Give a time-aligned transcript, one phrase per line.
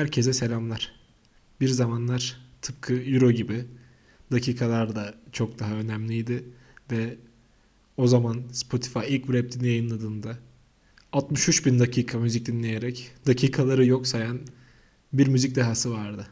[0.00, 0.92] Herkese selamlar.
[1.60, 3.64] Bir zamanlar tıpkı Euro gibi
[4.32, 6.44] dakikalar da çok daha önemliydi
[6.90, 7.16] ve
[7.96, 10.38] o zaman Spotify ilk Rap yayınladığında
[11.12, 14.40] 63 bin dakika müzik dinleyerek dakikaları yok sayan
[15.12, 16.26] bir müzik dehası vardı.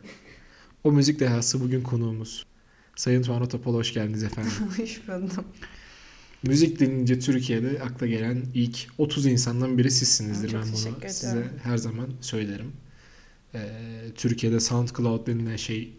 [0.85, 2.47] O müzik dehası bugün konuğumuz.
[2.97, 4.53] Sayın Tuana Topal hoş geldiniz efendim.
[4.77, 5.45] Hoş buldum.
[6.43, 10.49] Müzik denince Türkiye'de akla gelen ilk 30 insandan biri sizsinizdir.
[10.49, 12.73] Çok ben bunu size her zaman söylerim.
[13.55, 13.59] Ee,
[14.15, 15.93] Türkiye'de SoundCloud denilen şey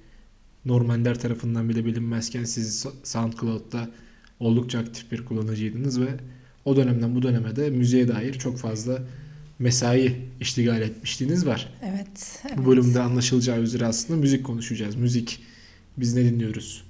[0.65, 3.89] normaller tarafından bile bilinmezken siz SoundCloud'da
[4.39, 6.09] oldukça aktif bir kullanıcıydınız ve
[6.65, 9.01] o dönemden bu döneme de müziğe dair çok fazla
[9.59, 11.73] mesai iştigal etmişliğiniz var.
[11.83, 12.41] Evet.
[12.47, 12.57] evet.
[12.57, 14.95] Bu bölümde anlaşılacağı üzere aslında müzik konuşacağız.
[14.95, 15.39] Müzik,
[15.97, 16.83] biz ne dinliyoruz?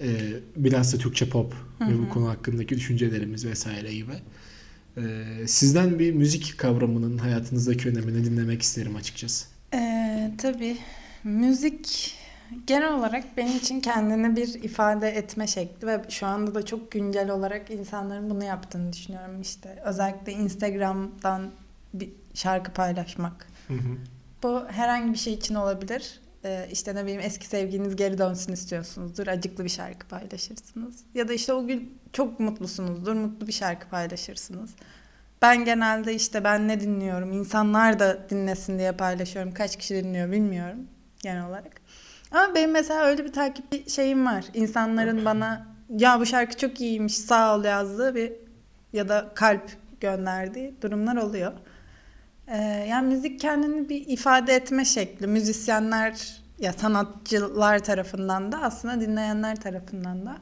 [0.00, 4.12] Ee, bilhassa Türkçe pop Hı ve bu konu hakkındaki düşüncelerimiz vesaire gibi.
[4.96, 5.02] Ee,
[5.46, 9.51] sizden bir müzik kavramının hayatınızdaki önemini dinlemek isterim açıkçası.
[9.74, 10.76] Ee, tabii
[11.24, 12.14] müzik
[12.66, 17.30] genel olarak benim için kendini bir ifade etme şekli ve şu anda da çok güncel
[17.30, 19.82] olarak insanların bunu yaptığını düşünüyorum işte.
[19.84, 21.50] Özellikle Instagram'dan
[21.94, 23.46] bir şarkı paylaşmak.
[23.68, 23.96] Hı hı.
[24.42, 26.20] Bu herhangi bir şey için olabilir.
[26.44, 29.26] Ee, işte ne bileyim eski sevgiliniz geri dönsün istiyorsunuzdur.
[29.26, 31.04] Acıklı bir şarkı paylaşırsınız.
[31.14, 33.12] Ya da işte o gün çok mutlusunuzdur.
[33.12, 34.70] Mutlu bir şarkı paylaşırsınız.
[35.42, 39.54] Ben genelde işte ben ne dinliyorum, insanlar da dinlesin diye paylaşıyorum.
[39.54, 40.88] Kaç kişi dinliyor bilmiyorum
[41.22, 41.80] genel olarak.
[42.30, 44.44] Ama benim mesela öyle bir takip şeyim var.
[44.54, 45.66] İnsanların bana
[45.98, 48.32] ya bu şarkı çok iyiymiş sağ ol yazdığı bir
[48.92, 49.70] ya da kalp
[50.00, 51.52] gönderdiği durumlar oluyor.
[52.48, 52.56] Ee,
[52.90, 55.26] yani müzik kendini bir ifade etme şekli.
[55.26, 60.36] Müzisyenler ya sanatçılar tarafından da aslında dinleyenler tarafından da.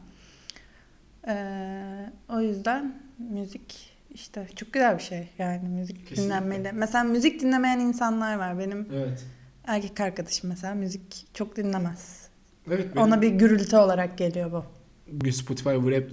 [1.28, 6.22] Ee, o yüzden müzik işte çok güzel bir şey yani müzik Kesinlikle.
[6.24, 6.72] dinlenmeli.
[6.72, 8.58] Mesela müzik dinlemeyen insanlar var.
[8.58, 9.24] Benim Evet.
[9.64, 12.28] erkek arkadaşım mesela müzik çok dinlemez.
[12.68, 12.86] Evet.
[12.96, 14.64] benim Ona bir gürültü olarak geliyor bu.
[15.12, 16.04] bugün Spotify Rap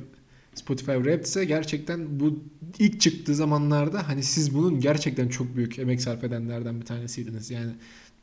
[0.56, 2.44] Spotify Rap ise gerçekten bu
[2.80, 7.52] ilk çıktığı zamanlarda hani siz bunun gerçekten çok büyük emek sarf edenlerden bir tanesiydiniz.
[7.52, 7.72] Yani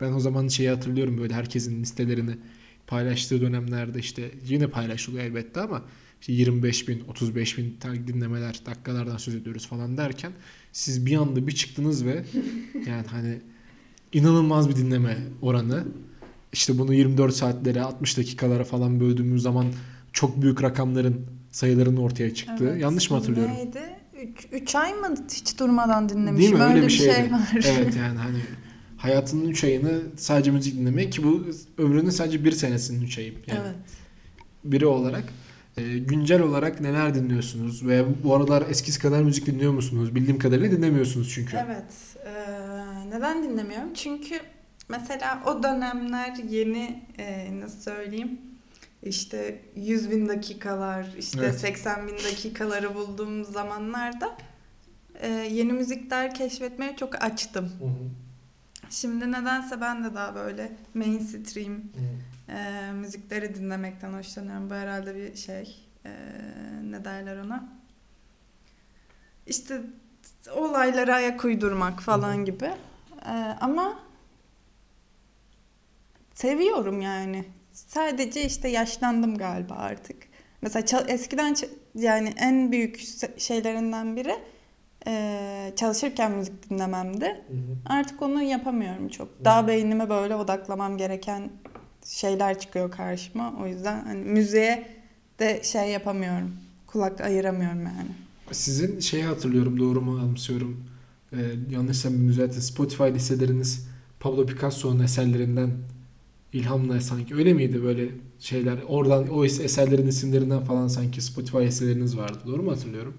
[0.00, 2.36] ben o zaman şeyi hatırlıyorum böyle herkesin listelerini
[2.86, 5.82] paylaştığı dönemlerde işte yine paylaşılıyor elbette ama
[6.20, 10.32] işte 25 bin, 35 bin dinlemeler, dakikalardan söz ediyoruz falan derken
[10.72, 12.24] siz bir anda bir çıktınız ve
[12.86, 13.40] yani hani
[14.12, 15.84] inanılmaz bir dinleme oranı.
[16.52, 19.66] İşte bunu 24 saatlere, 60 dakikalara falan böldüğümüz zaman
[20.12, 22.68] çok büyük rakamların sayıların ortaya çıktığı.
[22.68, 22.82] Evet.
[22.82, 23.54] Yanlış mı hatırlıyorum?
[23.54, 23.80] Neydi?
[24.52, 26.38] 3 ay mı hiç durmadan dinlemişim?
[26.38, 26.62] Değil mi?
[26.62, 27.50] Öyle, Öyle bir bir şey var.
[27.54, 28.38] Evet yani hani
[29.04, 31.46] hayatının 3 ayını sadece müzik dinlemek ki bu
[31.78, 33.32] ömrünün sadece 1 senesinin 3 ayı.
[33.46, 33.74] Yani Evet.
[34.64, 35.24] biri olarak
[35.76, 40.14] e, güncel olarak neler dinliyorsunuz ve bu aralar eskisi kadar müzik dinliyor musunuz?
[40.14, 41.56] Bildiğim kadarıyla dinlemiyorsunuz çünkü.
[41.56, 41.84] Evet.
[42.26, 43.94] eee, neden dinlemiyorum?
[43.94, 44.34] Çünkü
[44.88, 48.40] mesela o dönemler yeni eee, nasıl söyleyeyim
[49.02, 51.54] işte 100 bin dakikalar işte Evet.
[51.60, 54.36] 80 bin dakikaları bulduğum zamanlarda
[55.22, 57.64] eee, yeni müzikler keşfetmeye çok açtım.
[57.78, 58.23] Hı hı.
[58.94, 61.82] Şimdi nedense ben de daha böyle mainstream
[62.48, 64.70] eee, müzikleri dinlemekten hoşlanıyorum.
[64.70, 66.12] Bu herhalde bir şey eee,
[66.90, 67.68] ne derler ona?
[69.46, 69.80] İşte
[70.52, 72.44] olaylara ayak uydurmak falan hı.
[72.44, 72.64] gibi.
[73.26, 73.98] Eee, ama
[76.34, 77.44] seviyorum yani.
[77.72, 80.16] Sadece işte yaşlandım galiba artık.
[80.62, 81.56] Mesela eskiden
[81.94, 83.00] yani en büyük
[83.38, 84.34] şeylerinden biri
[85.06, 87.24] eee, çalışırken müzik dinlememdi.
[87.26, 87.76] Hı hı.
[87.86, 89.44] Artık onu yapamıyorum çok.
[89.44, 91.50] Daha beynime böyle odaklamam gereken
[92.04, 93.54] şeyler çıkıyor karşıma.
[93.62, 94.86] O yüzden hani müziğe
[95.38, 96.52] de şey yapamıyorum.
[96.86, 98.08] Kulak ayıramıyorum yani.
[98.52, 100.84] Sizin şeyi hatırlıyorum doğru mu anımsıyorum.
[101.32, 101.36] Ee,
[101.70, 102.60] yanlışsam düzeltin.
[102.60, 103.88] Spotify listeleriniz
[104.20, 105.70] Pablo Picasso'nun eserlerinden
[106.52, 108.78] ilhamla sanki öyle miydi böyle şeyler?
[108.88, 112.38] Oradan o es- eserlerin isimlerinden falan sanki Spotify listeleriniz vardı.
[112.46, 113.14] Doğru mu hatırlıyorum?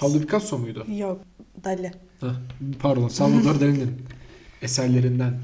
[0.00, 0.86] Pablo Picasso muydu?
[0.98, 1.20] Yok.
[1.64, 1.92] Dali.
[2.20, 2.34] Hah,
[2.78, 3.92] pardon Salvador Dali'nin
[4.62, 5.34] eserlerinden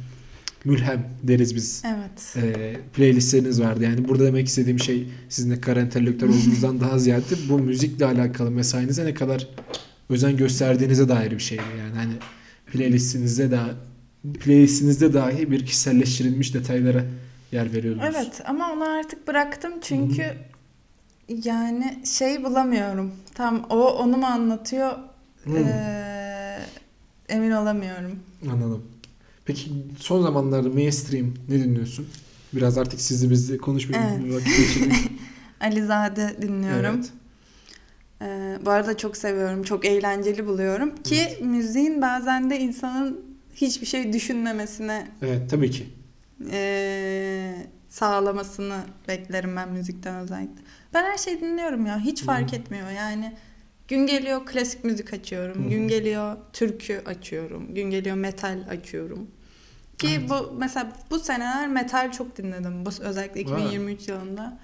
[0.64, 1.82] mülhem deriz biz.
[1.86, 2.36] Evet.
[2.36, 3.84] Ee, playlistleriniz vardı.
[3.84, 8.50] Yani burada demek istediğim şey sizin ne kadar entelektüel olduğunuzdan daha ziyade bu müzikle alakalı
[8.50, 9.48] mesainize ne kadar
[10.10, 11.58] özen gösterdiğinize dair bir şey.
[11.58, 12.12] Yani hani
[12.66, 13.70] playlistinizde daha
[14.40, 17.04] playlistinizde dahi bir kişiselleştirilmiş detaylara
[17.52, 18.06] yer veriyordunuz.
[18.16, 20.24] Evet ama onu artık bıraktım çünkü
[21.28, 23.12] yani şey bulamıyorum.
[23.34, 24.92] Tam o onu mu anlatıyor
[25.44, 25.50] Hı.
[25.58, 26.58] eee,
[27.28, 28.18] emin olamıyorum.
[28.52, 28.82] Anladım.
[29.44, 32.08] Peki son zamanlarda mainstream ne dinliyorsun?
[32.52, 34.22] Biraz artık sizle bizle konuşmayalım.
[34.24, 34.34] Evet.
[34.34, 34.92] Vakit geçirelim.
[35.60, 36.94] Alizade dinliyorum.
[36.96, 37.10] Evet.
[38.22, 39.62] Ee, bu arada çok seviyorum.
[39.62, 41.02] Çok eğlenceli buluyorum.
[41.02, 43.20] Ki müziğin bazen de insanın
[43.54, 45.86] hiçbir şey düşünmemesine Evet tabii ki.
[46.52, 48.76] eee, sağlamasını
[49.08, 50.62] beklerim ben müzikten özellikle.
[50.96, 51.98] Ben her şeyi dinliyorum ya.
[52.00, 52.56] Hiç fark Hı.
[52.56, 53.36] etmiyor yani.
[53.88, 55.64] Gün geliyor klasik müzik açıyorum.
[55.64, 55.68] Hı.
[55.68, 57.74] Gün geliyor türkü açıyorum.
[57.74, 59.30] Gün geliyor metal açıyorum.
[59.98, 60.30] Ki Evet.
[60.30, 62.86] bu mesela bu seneler metal çok dinledim.
[62.86, 63.42] Bu özellikle Vay.
[63.62, 64.58] 2023 yılında.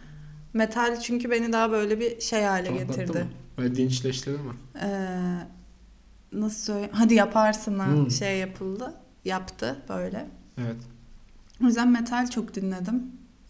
[0.52, 3.18] Metal çünkü beni daha böyle bir şey hale Rahatlattı getirdi.
[3.18, 3.28] mı?
[3.58, 4.52] Böyle dinçleştirdi mi?
[4.82, 4.88] Ee,
[6.32, 6.90] nasıl söyleyeyim?
[6.92, 8.10] Hadi yaparsın ha Hmm.
[8.10, 8.94] şey yapıldı.
[9.24, 10.26] Yaptı böyle.
[10.58, 10.76] Evet.
[11.62, 13.02] O yüzden metal çok dinledim.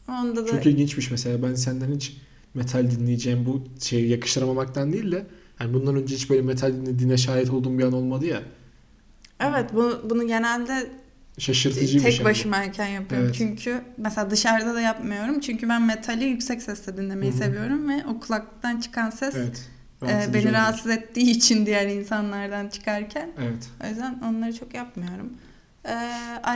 [0.09, 2.17] Onda da Çok ilginçmiş mesela ben senden hiç
[2.55, 5.27] metal dinleyeceğim bu şeyi yakıştıramamaktan değil de
[5.61, 8.43] yani bundan önce hiç böyle metal dinlediğine şahit olduğum bir an olmadı ya.
[9.41, 10.91] Evet bu, bunu genelde
[11.39, 12.21] Şaşırtıcı bir tek şey.
[12.25, 12.29] bu.
[12.29, 13.27] başımayken yapıyorum.
[13.27, 13.35] Evet.
[13.39, 15.41] Çünkü mesela dışarıda da yapmıyorum.
[15.41, 17.39] Çünkü ben metali yüksek sesle dinlemeyi Hı hı.
[17.39, 19.69] seviyorum ve o kulaktan çıkan ses Evet.
[20.03, 20.53] e, rahatsız beni olabilir.
[20.53, 23.69] rahatsız ettiği için diğer insanlardan çıkarken Evet.
[23.85, 25.33] o yüzden onları çok yapmıyorum.
[25.85, 25.91] Ee,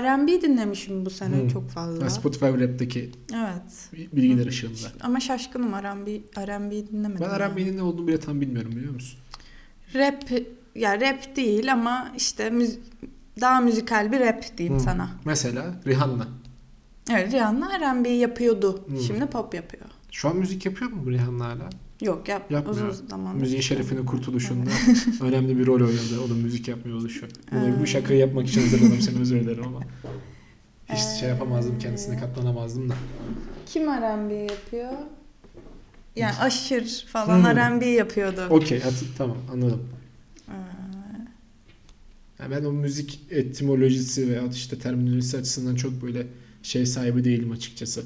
[0.03, 1.49] R&B dinlemişim bu sene Hı.
[1.49, 2.11] çok fazla.
[2.11, 3.91] Spotify Rap'teki Evet.
[4.13, 4.49] bilgiler Hı.
[4.49, 4.89] ışığında.
[5.01, 6.11] Ama şaşkınım R&B,
[6.47, 7.27] R&B dinlemedim.
[7.27, 7.39] Ben yani.
[7.57, 9.19] R&B'nin ne olduğunu bile tam bilmiyorum biliyor musun?
[9.95, 10.25] Rap
[10.75, 12.79] ya rap değil ama işte müz-
[13.41, 14.83] daha müzikal bir rap diyeyim Hı.
[14.83, 15.11] sana.
[15.25, 16.29] Mesela Rihanna.
[17.11, 18.85] Evet Rihanna R&B yapıyordu.
[18.91, 19.01] Hı.
[19.03, 19.85] Şimdi pop yapıyor.
[20.11, 21.71] Şu an müzik yapıyor mu Rihanna hala?
[22.01, 22.89] Yok yap Yapmıyor.
[22.89, 23.37] uzun zaman.
[23.37, 24.71] Müziğin şerefinin kurtuluşunda
[25.25, 26.21] önemli bir rol oynadı.
[26.27, 27.27] O da müzik yapmıyor oluşu.
[27.53, 27.87] Bunu bu Ee.
[27.87, 29.81] şakayı yapmak için hazırladım seni özür dilerim ama.
[30.93, 31.21] Hiç Ee.
[31.21, 32.95] şey yapamazdım kendisine katlanamazdım da.
[33.67, 34.93] Kim R&B yapıyor?
[36.17, 37.57] Yani aşır falan Hı.
[37.57, 38.41] R&B yapıyordu.
[38.51, 38.83] Okey
[39.19, 39.83] tamam anladım.
[40.49, 40.53] Ee,
[42.39, 46.27] Yani ben o müzik etimolojisi veya işte terminolojisi açısından çok böyle
[46.63, 48.05] şey sahibi değilim açıkçası.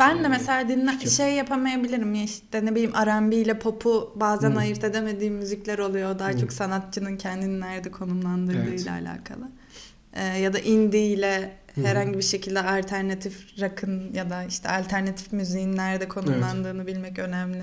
[0.00, 1.10] Ben de Ee, mesela dinle fikir.
[1.10, 4.58] şey yapamayabilirim ya işte ne bileyim R&B ile pop'u bazen Hı.
[4.58, 6.18] ayırt edemediğim müzikler oluyor.
[6.18, 6.38] Daha Hı.
[6.38, 9.08] çok sanatçının kendini nerede konumlandırdığıyla Evet.
[9.08, 9.48] alakalı.
[10.14, 11.80] Ee, ya da indie ile Hı.
[11.80, 17.58] herhangi bir şekilde alternatif rock'ın ya da işte alternatif müziğin nerede konumlandığını bilmek önemli.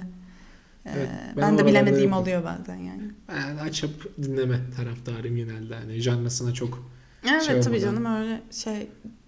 [0.85, 2.21] Ee, Evet, ben ben, de bilemediğim yokum.
[2.23, 3.01] oluyor bazen yani.
[3.35, 5.75] Yani açıp dinleme taraftarıyım genelde.
[5.75, 6.89] Hani janrasına çok
[7.31, 7.95] Evet Şey tabii olmadan.
[7.95, 8.87] canım öyle şey.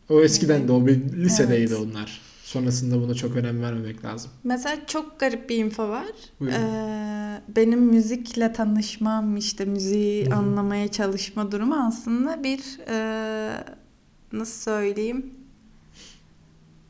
[0.09, 1.85] o eskiden de o bir lisedeydi Evet.
[1.91, 2.21] onlar.
[2.53, 4.31] Sonrasında buna çok önem vermemek lazım.
[4.43, 6.05] Mesela çok garip bir info var.
[6.39, 6.55] Buyurun.
[6.55, 10.35] Ee, benim müzikle tanışmam, işte müziği Hı hı.
[10.35, 13.63] anlamaya çalışma durumu aslında bir e,
[14.33, 15.33] nasıl söyleyeyim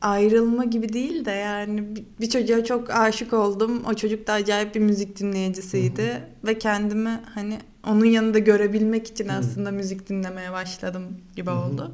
[0.00, 1.84] ayrılma gibi değil de yani
[2.20, 3.82] bir- çocuğa çok aşık oldum.
[3.84, 9.32] O çocuk da acayip bir müzik dinleyicisiydi ve kendimi hani onun yanında görebilmek için Hı.
[9.32, 11.04] aslında müzik dinlemeye başladım
[11.36, 11.58] gibi Hı hı.
[11.58, 11.92] oldu.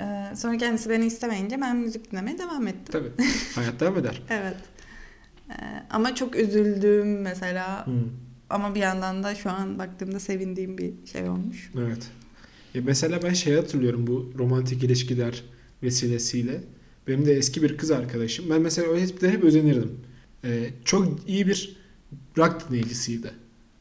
[0.00, 2.84] Ee, sonra kendisi beni istemeyince ben müzik dinlemeye devam ettim.
[2.92, 3.10] Tabii.
[3.54, 4.22] Hayat devam eder.
[4.30, 4.56] Evet.
[5.50, 5.54] Ee,
[5.90, 7.90] ama çok üzüldüğüm mesela Hı.
[8.50, 11.70] ama bir yandan da şu an baktığımda sevindiğim bir şey olmuş.
[11.78, 12.10] Evet.
[12.74, 15.44] Ya mesela ben şey hatırlıyorum bu romantik ilişkiler
[15.82, 16.60] vesilesiyle.
[17.08, 18.50] Benim de eski bir kız arkadaşım.
[18.50, 20.00] Ben mesela o hep, hep özenirdim.
[20.44, 21.76] Ee, çok iyi bir
[22.38, 23.30] rock dinleyicisiydi.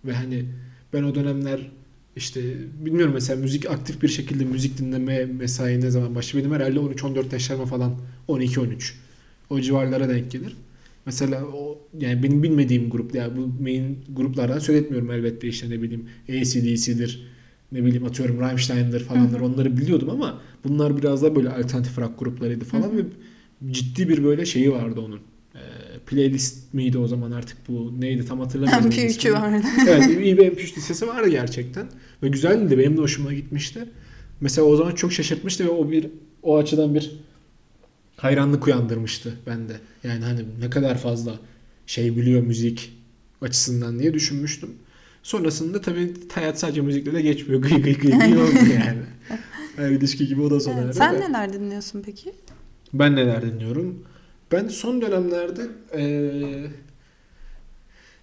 [0.05, 0.45] Ve hani
[0.93, 1.71] ben o dönemler
[2.15, 2.41] işte
[2.85, 6.43] bilmiyorum mesela müzik aktif bir şekilde müzik dinleme mesai ne zaman başladı?
[6.43, 7.95] Benim herhalde 13-14 yaşlarıma falan
[8.27, 8.93] 12-13
[9.49, 10.55] o civarlara denk gelir.
[11.05, 16.05] Mesela o yani benim bilmediğim grup yani bu main gruplardan söyletmiyorum elbette işte ne bileyim
[16.29, 17.27] ACDC'dir
[17.71, 18.99] ne bileyim atıyorum Rammstein'dir
[19.39, 19.45] hı.
[19.45, 22.97] onları biliyordum ama bunlar biraz daha böyle alternatif rock gruplarıydı falan Hı hı.
[22.97, 23.03] ve
[23.71, 25.19] ciddi bir böyle şeyi vardı onun.
[26.07, 28.89] Playlist miydi o zaman artık bu neydi tam hatırlamıyorum.
[28.89, 29.33] MP3'ü ismini.
[29.33, 29.67] vardı.
[29.87, 31.87] evet iyi bir MP3 listesi vardı gerçekten.
[32.23, 33.85] Ve güzeldi benim de hoşuma gitmişti.
[34.41, 36.07] Mesela o zaman çok şaşırtmıştı ve o bir
[36.43, 37.11] o açıdan bir
[38.17, 39.73] hayranlık uyandırmıştı bende.
[40.03, 41.39] Yani hani ne kadar fazla
[41.87, 42.93] şey biliyor müzik
[43.41, 44.69] açısından diye düşünmüştüm.
[45.23, 47.61] Sonrasında tabii hayat sadece müzikle de geçmiyor.
[47.69, 49.01] Gıy gıy gıy gıy oldu yani.
[49.75, 50.95] Her ilişki gibi o da sona Evet.
[50.95, 52.33] Sen neler dinliyorsun peki?
[52.93, 54.03] Ben neler dinliyorum?
[54.51, 55.61] Ben son dönemlerde
[55.97, 56.71] eee,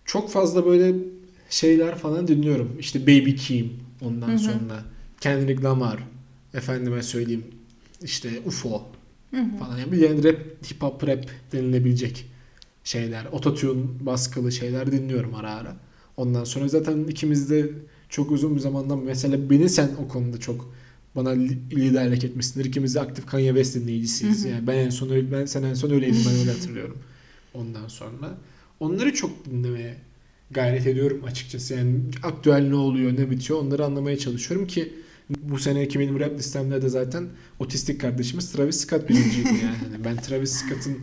[0.05, 0.95] çok fazla böyle
[1.51, 2.77] şeyler falan dinliyorum.
[2.79, 3.67] İşte Baby Keem
[4.01, 4.39] ondan Hı hı.
[4.39, 4.85] sonra
[5.21, 6.05] Kendrick Lamar
[6.55, 7.45] efendime söyleyeyim
[8.03, 8.83] işte UFO
[9.31, 9.57] Hı hı.
[9.59, 9.79] falan.
[9.79, 10.39] Yani bir yani rap,
[10.71, 12.27] hip hop rap denilebilecek
[12.85, 13.25] şeyler.
[13.33, 15.77] Ototune baskılı şeyler dinliyorum ara ara.
[16.17, 17.71] Ondan sonra zaten ikimiz de
[18.09, 20.73] çok uzun bir zamandan mesela beni sen o konuda çok
[21.17, 22.65] bana li- liderlik etmişsindir.
[22.65, 24.45] İkimiz de aktif Kanye West dinleyicisiyiz.
[24.45, 24.53] Hı hı.
[24.53, 26.99] Yani ben en son öyle, ben sen en son öyleydin ben öyle hatırlıyorum.
[27.55, 28.39] Ondan sonra
[28.81, 29.97] onları çok dinlemeye
[30.51, 31.75] gayret ediyorum açıkçası.
[31.75, 34.93] Yani aktüel ne oluyor, ne bitiyor onları anlamaya çalışıyorum ki
[35.43, 39.77] bu seneki benim rap listemde de zaten otistik kardeşimiz Travis Scott birinciydi yani.
[39.93, 40.99] Hani ben Travis Scott'ın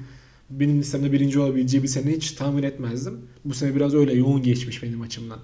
[0.50, 3.20] benim listemde birinci olabileceği bir sene hiç tahmin etmezdim.
[3.46, 5.40] Bu sene biraz öyle yoğun geçmiş benim açımdan.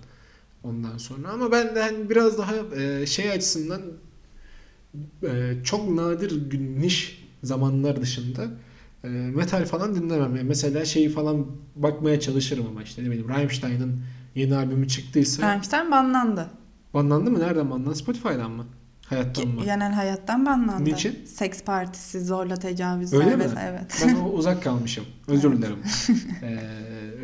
[0.63, 3.81] Ondan sonra ama ben de hani biraz daha e, şey açısından
[5.63, 8.47] çok nadir gün- niş zamanlar dışında
[9.03, 10.35] e, metal falan dinlemem.
[10.35, 14.01] Yani mesela şeyi falan bakmaya çalışırım ama işte ne bileyim Rammstein'ın
[14.35, 16.49] yeni albümü çıktıysa Rammstein banlandı.
[16.93, 17.39] banlandı mı?
[17.39, 17.95] Nereden banlandı?
[17.95, 18.65] Spotify'dan mı?
[19.05, 19.63] Hayattan mı?
[19.63, 20.83] Genel hayattan banlandı.
[20.85, 21.25] Niçin?
[21.25, 23.45] Seks partisi, zorla tecavüzler Öyle mi?
[23.69, 24.03] Evet.
[24.07, 25.05] Ben o- uzak kalmışım.
[25.27, 25.77] Özür dilerim.
[26.43, 26.59] Ee,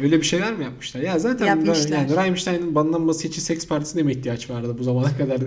[0.02, 1.02] öyle bir şeyler mi yapmışlar?
[1.02, 1.98] Ya zaten Yapmışlar.
[1.98, 5.40] yani Rammstein'ın banlanması için seks partisine mi ihtiyaç vardı bu zamana kadar?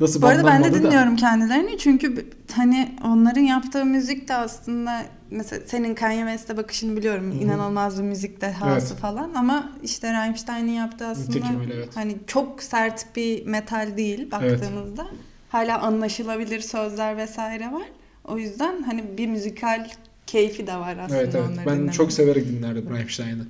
[0.00, 0.86] Nasıl Bu arada ben de banlanmadı da?
[0.86, 7.30] dinliyorum kendilerini çünkü hani onların yaptığı müzik de aslında mesela senin Kanye West'e bakışını biliyorum.
[7.32, 7.42] Hı hı.
[7.44, 9.00] İnanılmaz bir müzik dehası Evet.
[9.02, 11.88] falan ama işte Rammstein'in yaptığı aslında öyle, evet.
[11.94, 15.06] hani çok sert bir metal değil baktığımızda.
[15.48, 17.86] Hala anlaşılabilir sözler vesaire var.
[18.24, 19.88] O yüzden hani bir müzikal
[20.26, 21.44] keyfi de var aslında Evet evet.
[21.48, 21.90] onları Ben dinlemenin.
[21.92, 23.46] çok severek dinlerdim Rammstein'ı.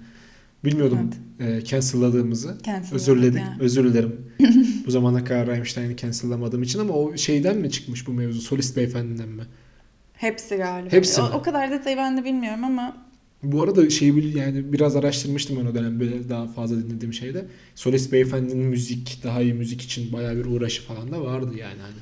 [0.65, 2.59] Bilmiyordum e, cancel'ladığımızı.
[2.63, 3.37] Cancel Özür dilerim.
[3.37, 3.63] yani.
[3.63, 4.17] Özür dilerim.
[4.87, 8.41] bu zamana kadar Rammstein'i cancel'lamadığım için ama o şeyden mi çıkmış bu mevzu?
[8.41, 9.43] Solist beyefendiden mi?
[10.15, 10.93] Hepsi galiba.
[10.93, 11.35] Hepsi o, mi?
[11.35, 12.97] o kadar detayı ben de bilmiyorum ama
[13.43, 17.47] Bu arada şeyi yani biraz araştırmıştım ben o dönem böyle daha fazla dinlediğim şeyde.
[17.75, 21.95] Solist beyefendinin müzik, daha iyi müzik için bayağı bir uğraşı falan da vardı yani hani.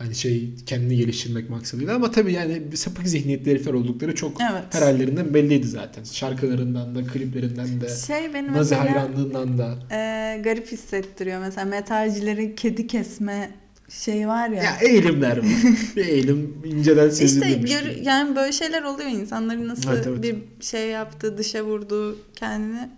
[0.00, 4.62] Hani şey kendini geliştirmek maksadıyla ama tabii yani sapık zihniyetli herifler oldukları çok Evet.
[4.70, 6.04] her hallerinden belliydi zaten.
[6.04, 9.78] Şarkılarından da, kliplerinden de, şey benim Nazi mesela hayranlığından da.
[9.90, 11.40] e, garip hissettiriyor.
[11.40, 13.50] Mesela metalcilerin kedi kesme
[13.88, 14.62] şeyi var ya.
[14.62, 15.46] Ya eğilimler var.
[15.96, 17.72] bir eğilim inceden işte sezilirmiş.
[17.72, 18.06] gör, gibi.
[18.06, 20.22] yani böyle şeyler oluyor insanların nasıl Evet, evet.
[20.22, 22.88] bir şey yaptığı, dışa vurduğu kendini.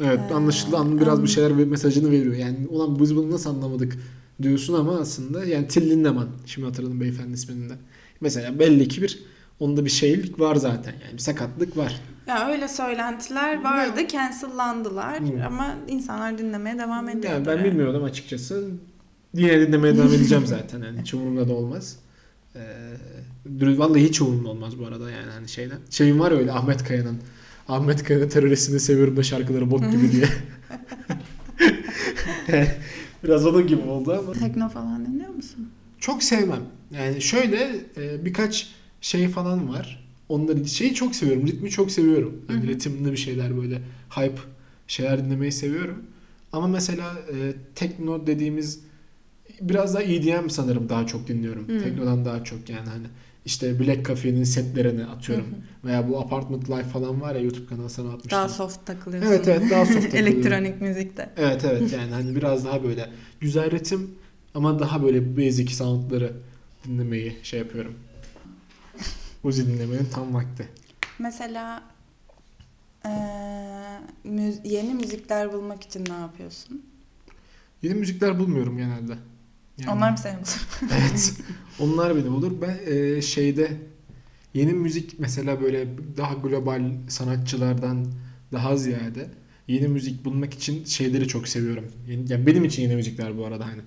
[0.00, 0.76] Evet Ee, anlaşıldı.
[0.76, 2.34] Anlı biraz bir şeyler bir mesajını veriyor.
[2.34, 3.96] Yani ulan biz bunu nasıl anlamadık
[4.42, 6.28] diyorsun ama aslında yani Till Lindemann.
[6.46, 7.74] Şimdi hatırladım beyefendi ismini de.
[8.20, 9.22] Mesela belli ki bir
[9.60, 10.92] onda bir şeylik var zaten.
[11.04, 12.00] Yani bir sakatlık var.
[12.26, 15.46] Ya öyle söylentiler vardı, cancellandılar Hı.
[15.46, 17.32] ama insanlar dinlemeye devam ediyor.
[17.32, 18.68] Yani ben bilmiyordum açıkçası.
[19.34, 20.82] Yine dinlemeye devam edeceğim zaten.
[20.82, 21.96] Yani hiç umurumda da olmaz.
[22.56, 22.58] Ee,
[23.78, 25.78] vallahi hiç umurumda olmaz bu arada yani hani şeyden.
[25.90, 27.18] Şeyim var ya öyle Ahmet Kaya'nın.
[27.68, 30.26] Ahmet Kaya'nın teröristini seviyorum da şarkıları bok gibi diye.
[33.24, 34.32] Biraz onun gibi oldu ama.
[34.32, 35.68] Tekno falan dinliyor musun?
[35.98, 36.62] Çok sevmem.
[36.90, 38.68] Yani şöyle e, birkaç
[39.00, 40.04] şey falan var.
[40.28, 41.46] Onları şeyi çok seviyorum.
[41.46, 42.42] Ritmi çok seviyorum.
[42.48, 42.70] Yani Hı hı.
[42.70, 44.40] ritimli bir şeyler böyle hype
[44.88, 46.02] şeyler dinlemeyi seviyorum.
[46.52, 48.80] Ama mesela e, tekno dediğimiz
[49.60, 51.68] biraz daha EDM sanırım daha çok dinliyorum.
[51.68, 51.78] Hı.
[51.78, 53.06] Teknodan daha çok yani hani
[53.44, 55.46] işte Black Cafe'nin setlerini atıyorum.
[55.46, 58.30] Hı Veya bu Apartment Life falan var ya YouTube kanalı sana atmıştım.
[58.38, 59.30] Daha soft takılıyorsun.
[59.30, 60.28] Evet evet daha soft takılıyorum.
[60.42, 61.30] Elektronik müzikte.
[61.36, 63.10] Evet evet yani hani biraz daha böyle
[63.40, 64.10] güzel ritim
[64.54, 66.32] ama daha böyle basic soundları
[66.84, 67.94] dinlemeyi şey yapıyorum.
[69.44, 70.68] Uzi dinlemenin tam vakti.
[71.18, 71.82] Mesela
[73.04, 73.10] eee,
[74.24, 76.82] müz- yeni müzikler bulmak için ne yapıyorsun?
[77.82, 79.18] Yeni müzikler bulmuyorum genelde.
[79.78, 80.66] Yani- Onlar mı seni bulur?
[81.00, 81.32] Evet.
[81.78, 82.52] Onlar beni bulur.
[82.62, 83.70] Ben e, şeyde
[84.54, 88.06] yeni müzik mesela böyle daha global sanatçılardan
[88.52, 89.30] daha ziyade
[89.68, 91.84] yeni müzik bulmak için şeyleri çok seviyorum.
[92.08, 93.80] Yeni- yani benim için yeni müzikler bu arada hani.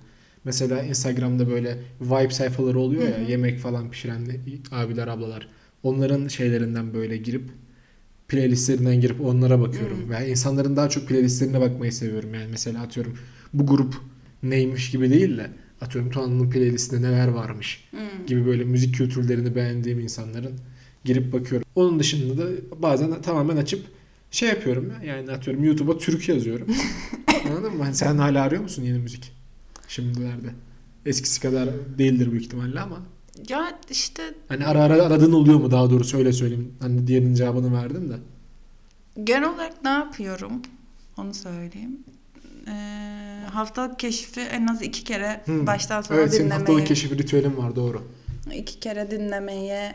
[0.44, 3.30] Mesela Instagram'da böyle vibe sayfaları oluyor ya Hı hı.
[3.30, 4.26] yemek falan pişiren
[4.72, 5.48] abiler ablalar.
[5.82, 7.50] Onların şeylerinden böyle girip
[8.28, 10.06] playlistlerinden girip onlara bakıyorum.
[10.06, 10.10] Hı.
[10.10, 12.34] Ve insanların daha çok playlistlerine bakmayı seviyorum.
[12.34, 13.18] Yani mesela atıyorum
[13.52, 13.94] bu grup
[14.42, 18.26] neymiş gibi değil de atıyorum Tuana'nın playlistinde neler varmış Hmm.
[18.26, 20.54] gibi böyle müzik kültürlerini beğendiğim insanların
[21.04, 21.68] girip bakıyorum.
[21.74, 22.50] Onun dışında da
[22.82, 23.86] bazen tamamen açıp
[24.30, 26.66] şey yapıyorum ya yani atıyorum YouTube'a Türk yazıyorum.
[27.50, 27.82] Anladın mı?
[27.84, 29.32] Hani sen hala arıyor musun yeni müzik?
[29.88, 30.48] Şimdilerde.
[31.06, 31.68] Eskisi kadar
[31.98, 32.98] değildir büyük ihtimalle ama.
[33.48, 36.72] Ya işte Hani ara ara aradığın oluyor mu daha doğrusu öyle söyleyeyim.
[36.80, 38.16] Hani diğerinin cevabını verdin de.
[39.24, 40.52] genel olarak ne yapıyorum?
[41.16, 41.98] Onu söyleyeyim.
[42.68, 45.66] Eee haftalık keşfi en az iki kere Hmm.
[45.66, 48.02] baştan sona Evet senin dinlemeyi, haftalık keşif ritüelin var doğru.
[48.54, 49.94] iki kere dinlemeye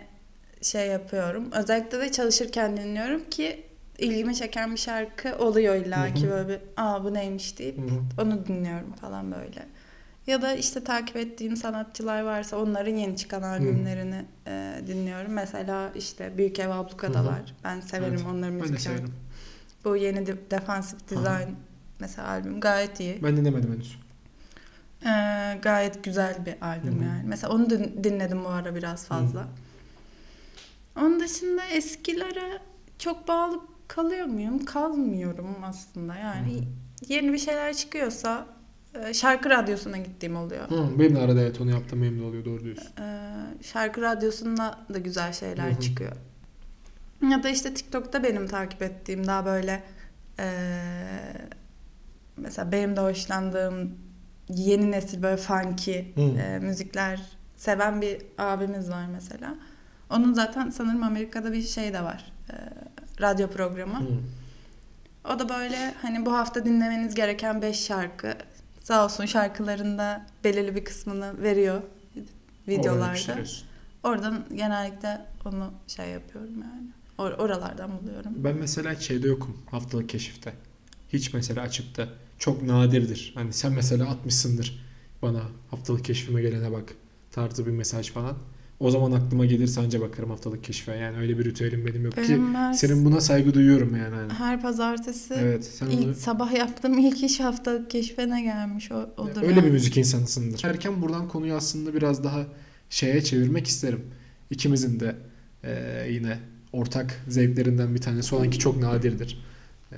[0.62, 1.52] şey yapıyorum.
[1.52, 3.64] Özellikle de çalışırken dinliyorum ki
[3.98, 8.22] ilgimi çeken bir şarkı oluyor illa ki böyle bir aa bu neymiş deyip Hı hı.
[8.28, 9.66] onu dinliyorum falan böyle.
[10.28, 15.32] Ya da işte takip ettiğim sanatçılar varsa onların yeni çıkan albümlerini e, dinliyorum.
[15.34, 17.42] Mesela işte Büyük Ev Ablukadalar.
[17.64, 18.98] Ben severim Evet, onların Ben de müzik şarkı.
[19.00, 19.14] severim.
[19.86, 21.50] Bu yeni de- Defensive Design
[22.00, 23.24] mesela albüm gayet iyi.
[23.24, 23.98] Ben dinlemedim henüz.
[25.06, 27.04] Ee, gayet güzel bir albüm Hı hı.
[27.04, 27.24] yani.
[27.26, 29.48] Mesela onu din- dinledim bu ara biraz fazla.
[30.98, 32.60] Onun dışında eskilere
[33.00, 34.66] çok bağlı kalıyor muyum?
[34.66, 36.16] Kalmıyorum aslında.
[36.16, 36.64] Yani
[37.08, 38.46] yeni bir şeyler çıkıyorsa
[39.06, 40.70] e, şarkı radyosuna gittiğim oluyor.
[40.70, 42.92] Hı, benim de arada evet onu yaptım benim de oluyor doğru diyorsun.
[43.00, 45.80] Ee, şarkı radyosunda da güzel şeyler Hı hı.
[45.82, 46.12] çıkıyor.
[47.30, 49.84] Ya da işte TikTok'ta benim takip ettiğim daha böyle
[50.40, 50.46] e,
[52.38, 53.98] mesela benim de hoşlandığım
[54.50, 57.22] yeni nesil böyle funky e, müzikler
[57.56, 59.56] seven bir abimiz var mesela.
[60.10, 62.32] Onun zaten sanırım Amerika'da bir şey de var.
[62.50, 62.54] Ee,
[63.22, 64.00] radyo programı.
[64.00, 64.20] Hı.
[65.34, 68.34] O da böyle hani bu hafta dinlemeniz gereken 5 şarkı.
[68.84, 71.82] Sağ olsun şarkılarında belirli bir kısmını veriyor
[72.68, 73.38] videolarda.
[74.04, 76.88] Oradan genellikle onu şey yapıyorum yani.
[77.18, 78.32] Or- oralardan buluyorum.
[78.36, 80.54] Ben mesela şeyde yokum haftalık keşifte.
[81.14, 82.08] Hiç mesela açıp da
[82.44, 83.32] çok nadirdir.
[83.36, 84.86] Hani sen mesela atmışsındır
[85.22, 86.94] bana haftalık keşfime gelene bak
[87.32, 88.38] tarzı bir mesaj falan.
[88.80, 90.96] O zaman aklıma gelirse anca bakarım haftalık keşfe.
[90.96, 92.22] Yani öyle bir ritüelim benim yok ki.
[92.30, 94.16] Benim her, Senin buna saygı duyuyorum yani.
[94.16, 94.34] Hani.
[94.34, 99.42] her pazartesi Evet sen onu, ilk sabah yaptığım ilk iş haftalık keşfene gelmiş o, odur.
[99.42, 99.66] öyle yani.
[99.66, 100.64] bir müzik insanısındır.
[100.64, 102.46] Erken buradan konuyu aslında biraz daha
[102.90, 104.02] şeye çevirmek isterim.
[104.50, 105.16] İkimizin de
[105.64, 106.40] eee, yine
[106.74, 109.44] ortak zevklerinden bir tanesi olan ki çok nadirdir.
[109.92, 109.98] Eee,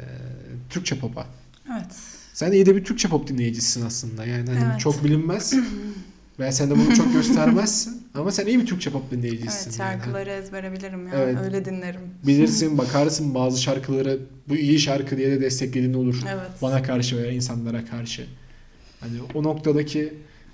[0.70, 1.28] Türkçe pop'a.
[1.72, 2.25] Evet.
[2.36, 4.26] Sen iyi de bir Türkçe pop dinleyicisin aslında.
[4.26, 4.80] Yani hani Evet.
[4.80, 5.54] çok bilinmez.
[6.40, 8.08] Ve sen de bunu çok göstermezsin.
[8.16, 9.70] Ama sen iyi bir Türkçe pop dinleyicisin.
[9.70, 9.92] Evet yani.
[9.92, 11.14] şarkıları ezbere bilirim ya.
[11.16, 11.38] Evet.
[11.44, 12.02] Öyle dinlerim.
[12.28, 16.22] Bilirsin, bakarsın bazı şarkıları bu iyi şarkı diye de desteklediğin olur.
[16.30, 16.62] Evet.
[16.62, 18.26] Bana karşı veya insanlara karşı.
[19.00, 20.14] Hani o noktadaki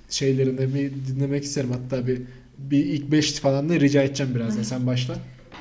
[0.09, 1.71] şeylerini bir dinlemek isterim.
[1.71, 2.21] Hatta bir
[2.57, 4.63] bir ilk 5 falan da rica edeceğim birazdan.
[4.63, 5.15] Sen başla.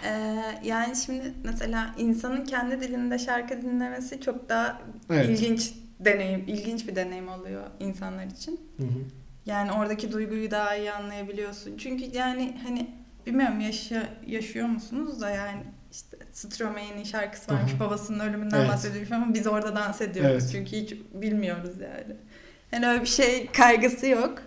[0.04, 5.28] Ee, yani şimdi mesela insanın kendi dilinde şarkı dinlemesi çok daha Evet.
[5.30, 8.61] ilginç deneyim, ilginç bir deneyim oluyor insanlar için.
[8.76, 8.88] Hı hı.
[9.47, 11.76] Yani oradaki duyguyu daha iyi anlayabiliyorsun.
[11.76, 12.90] Çünkü yani hani
[13.26, 17.73] bilmiyorum yaşa, yaşıyor musunuz da yani işte Stromae'nin şarkısı varmış.
[17.73, 17.80] Aha.
[17.80, 18.69] Babasının ölümünden Evet.
[18.69, 20.42] bahsediyor ama biz orada dans ediyoruz.
[20.42, 20.49] Evet.
[20.52, 22.16] Çünkü hiç bilmiyoruz yani.
[22.71, 24.42] Hani öyle bir şey kaygısı yok.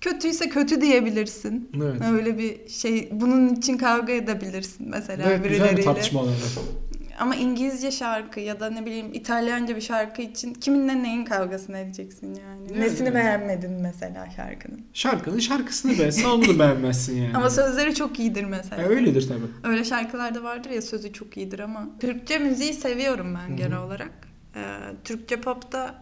[0.00, 1.70] Kötüyse kötü diyebilirsin.
[1.76, 2.02] Evet.
[2.12, 5.82] Öyle bir şey bunun için kavga edebilirsin mesela Evet, güzel bir birileriyle.
[5.82, 6.24] tartışma.
[7.18, 12.26] Ama İngilizce şarkı ya da ne bileyim İtalyanca bir şarkı için kiminle neyin kavgasını edeceksin
[12.26, 12.72] yani.
[12.72, 13.14] Yani Nesini evet.
[13.16, 14.80] beğenmedin mesela şarkının.
[14.92, 17.36] Şarkının şarkısını beğensen onu da beğenmezsin yani.
[17.36, 18.82] Ama sözleri çok iyidir mesela.
[18.82, 19.72] E, öyledir tabii.
[19.72, 21.88] Öyle şarkılar da vardır ya sözü çok iyidir ama.
[22.00, 23.56] Türkçe müziği seviyorum ben Hı hı.
[23.56, 24.12] genel olarak.
[24.56, 24.60] Ee,
[25.04, 25.94] Türkçe pop da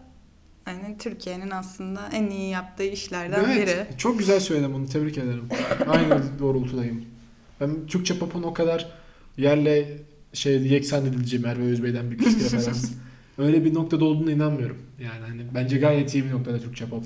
[0.67, 3.97] yani Türkiye'nin aslında en iyi yaptığı işlerden Evet, biri.
[3.97, 4.87] çok güzel söyledin bunu.
[4.87, 5.49] Tebrik ederim.
[5.87, 7.05] Aynı doğrultudayım.
[7.61, 8.87] Ben Türkçe pop'un o kadar
[9.37, 9.97] yerle
[10.33, 12.91] şey yeksan edileceğim Merve Özbey'den bir küçük referans.
[13.37, 14.77] Öyle bir noktada olduğuna inanmıyorum.
[14.99, 17.03] Yani hani bence gayet iyi bir noktada Türkçe pop.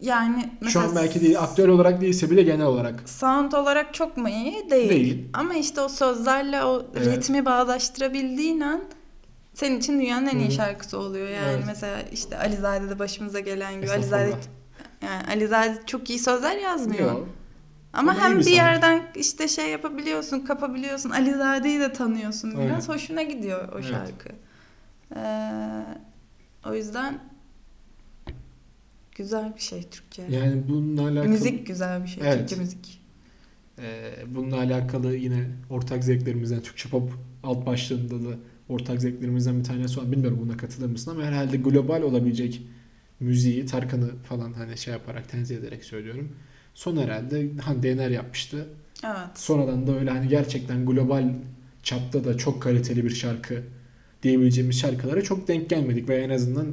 [0.00, 3.08] Yani Şu an belki değil, aktör olarak değilse bile genel olarak.
[3.08, 4.70] Sound olarak çok mu iyi?
[4.70, 4.90] Değil.
[4.90, 5.28] Değil.
[5.32, 7.06] Ama işte o sözlerle o Evet.
[7.06, 8.80] ritmi bağdaştırabildiğin an
[9.54, 11.28] senin için dünyanın en iyi şarkısı oluyor.
[11.28, 11.64] Yani Evet.
[11.66, 14.34] mesela işte Alizade'de başımıza gelen gibi Alizade
[15.02, 17.12] yani Alizade çok iyi sözler yazmıyor.
[17.12, 17.28] Yok.
[17.92, 18.56] Ama, Ama hem bir sanat.
[18.56, 21.10] yerden işte şey yapabiliyorsun, kapabiliyorsun.
[21.10, 22.68] Alizade'yi de tanıyorsun Aynen.
[22.68, 22.88] biraz.
[22.88, 23.84] Hoşuna gidiyor o Evet.
[23.84, 24.28] şarkı.
[25.16, 25.84] Ee,
[26.66, 27.18] o yüzden
[29.16, 30.22] güzel bir şey Türkçe.
[30.30, 31.28] Yani bununla alakalı...
[31.28, 32.22] Müzik güzel bir şey.
[32.26, 32.38] Evet.
[32.38, 33.00] Türkçe müzik.
[33.78, 38.34] Ee, bununla alakalı yine ortak zevklerimizden Türkçe pop alt başlığında da
[38.68, 42.62] ortak zevklerimizden bir tanesi olan bilmiyorum buna katılır mısın ama herhalde global olabilecek
[43.20, 46.36] müziği Tarkan'ı falan hani şey yaparak tenzih ederek söylüyorum.
[46.74, 48.68] Son herhalde Hande Yener yapmıştı.
[49.04, 49.16] Evet.
[49.34, 51.34] Sonradan da öyle hani gerçekten global
[51.82, 53.62] çapta da çok kaliteli bir şarkı
[54.22, 56.66] diyebileceğimiz şarkılara çok denk gelmedik ve en azından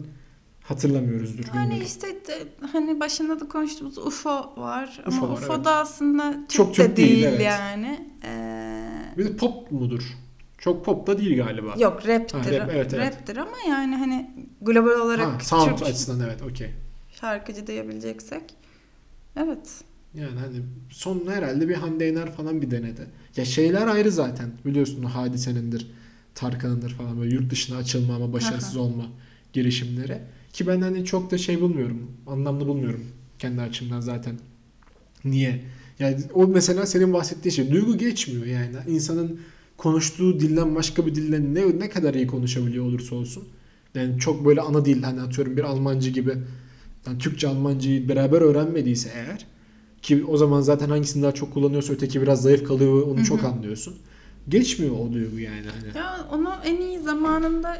[0.64, 1.46] hatırlamıyoruzdur.
[1.56, 1.86] Yani bilmiyorum.
[1.88, 5.66] işte de- hani başında da konuştuğumuz UFO var UFO ama var, UFO evet.
[5.66, 7.42] da aslında Türk Çok de Türk değil, değil, evet.
[7.42, 8.08] yani.
[8.24, 10.04] Ee, Bir de pop mudur?
[10.58, 11.74] Çok pop da değil galiba.
[11.78, 12.38] yok raptir.
[12.38, 13.16] Ha, rap, evet, evet.
[13.16, 14.32] Raptir ama yani hani
[14.62, 16.70] global olarak Ha, sound Türk açısından evet okey.
[17.22, 18.44] şarkıcı diyebileceksek.
[19.36, 19.82] Evet.
[20.18, 23.08] Yani hani son herhalde bir Hande Yener falan bir denedi.
[23.36, 24.52] Ya şeyler ayrı zaten.
[24.66, 25.88] Biliyorsun hadisenindir,
[26.36, 29.06] Tarkan'ındır falan böyle yurt dışına açılma ama başarısız olma
[29.54, 30.20] girişimleri.
[30.54, 32.12] Ki ben hani çok da şey bulmuyorum.
[32.28, 33.06] Anlamlı bulmuyorum
[33.40, 34.40] kendi açımdan zaten.
[35.26, 35.64] Niye?
[36.00, 38.76] Yani o mesela senin bahsettiğin şey duygu geçmiyor yani.
[38.88, 39.40] İnsanın
[39.78, 43.48] konuştuğu dilden başka bir dilden ne ne kadar iyi konuşabiliyor olursa olsun.
[43.96, 46.34] Yani çok böyle ana dil hani atıyorum bir Almancı gibi
[47.08, 49.57] yani Türkçe Almancayı beraber öğrenmediyse eğer
[50.02, 53.44] ki o zaman zaten hangisini daha çok kullanıyorsa öteki biraz zayıf kalıyor onu Hı çok
[53.44, 53.96] anlıyorsun.
[54.50, 55.98] Geçmiyor o duygu yani hani.
[55.98, 57.78] Ya onu en iyi zamanında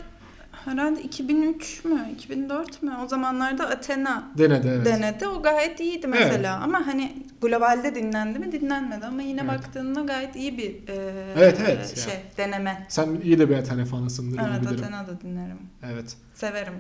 [0.66, 4.86] herhalde 2003 mü 2004 mü o zamanlarda Athena Denedi evet.
[4.86, 5.28] denedi.
[5.28, 9.52] O gayet iyiydi mesela ama hani globalde dinlendi mi dinlenmedi ama yine Evet.
[9.52, 11.98] baktığında gayet iyi bir e, Evet, evet.
[12.06, 12.86] şey deneme.
[12.90, 14.68] Sen iyi de bir Athena fanısındır Evet.
[14.68, 15.58] Athena da dinlerim.
[15.84, 16.18] Evet.
[16.34, 16.74] Severim.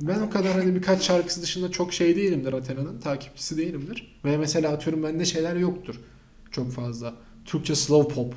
[0.00, 3.00] Ben o kadar hani birkaç şarkısı dışında çok şey değilimdir Athena'nın.
[3.00, 4.20] Takipçisi değilimdir.
[4.24, 6.00] Ve mesela atıyorum bende şeyler yoktur.
[6.50, 7.14] Çok fazla.
[7.44, 8.34] Türkçe slow pop.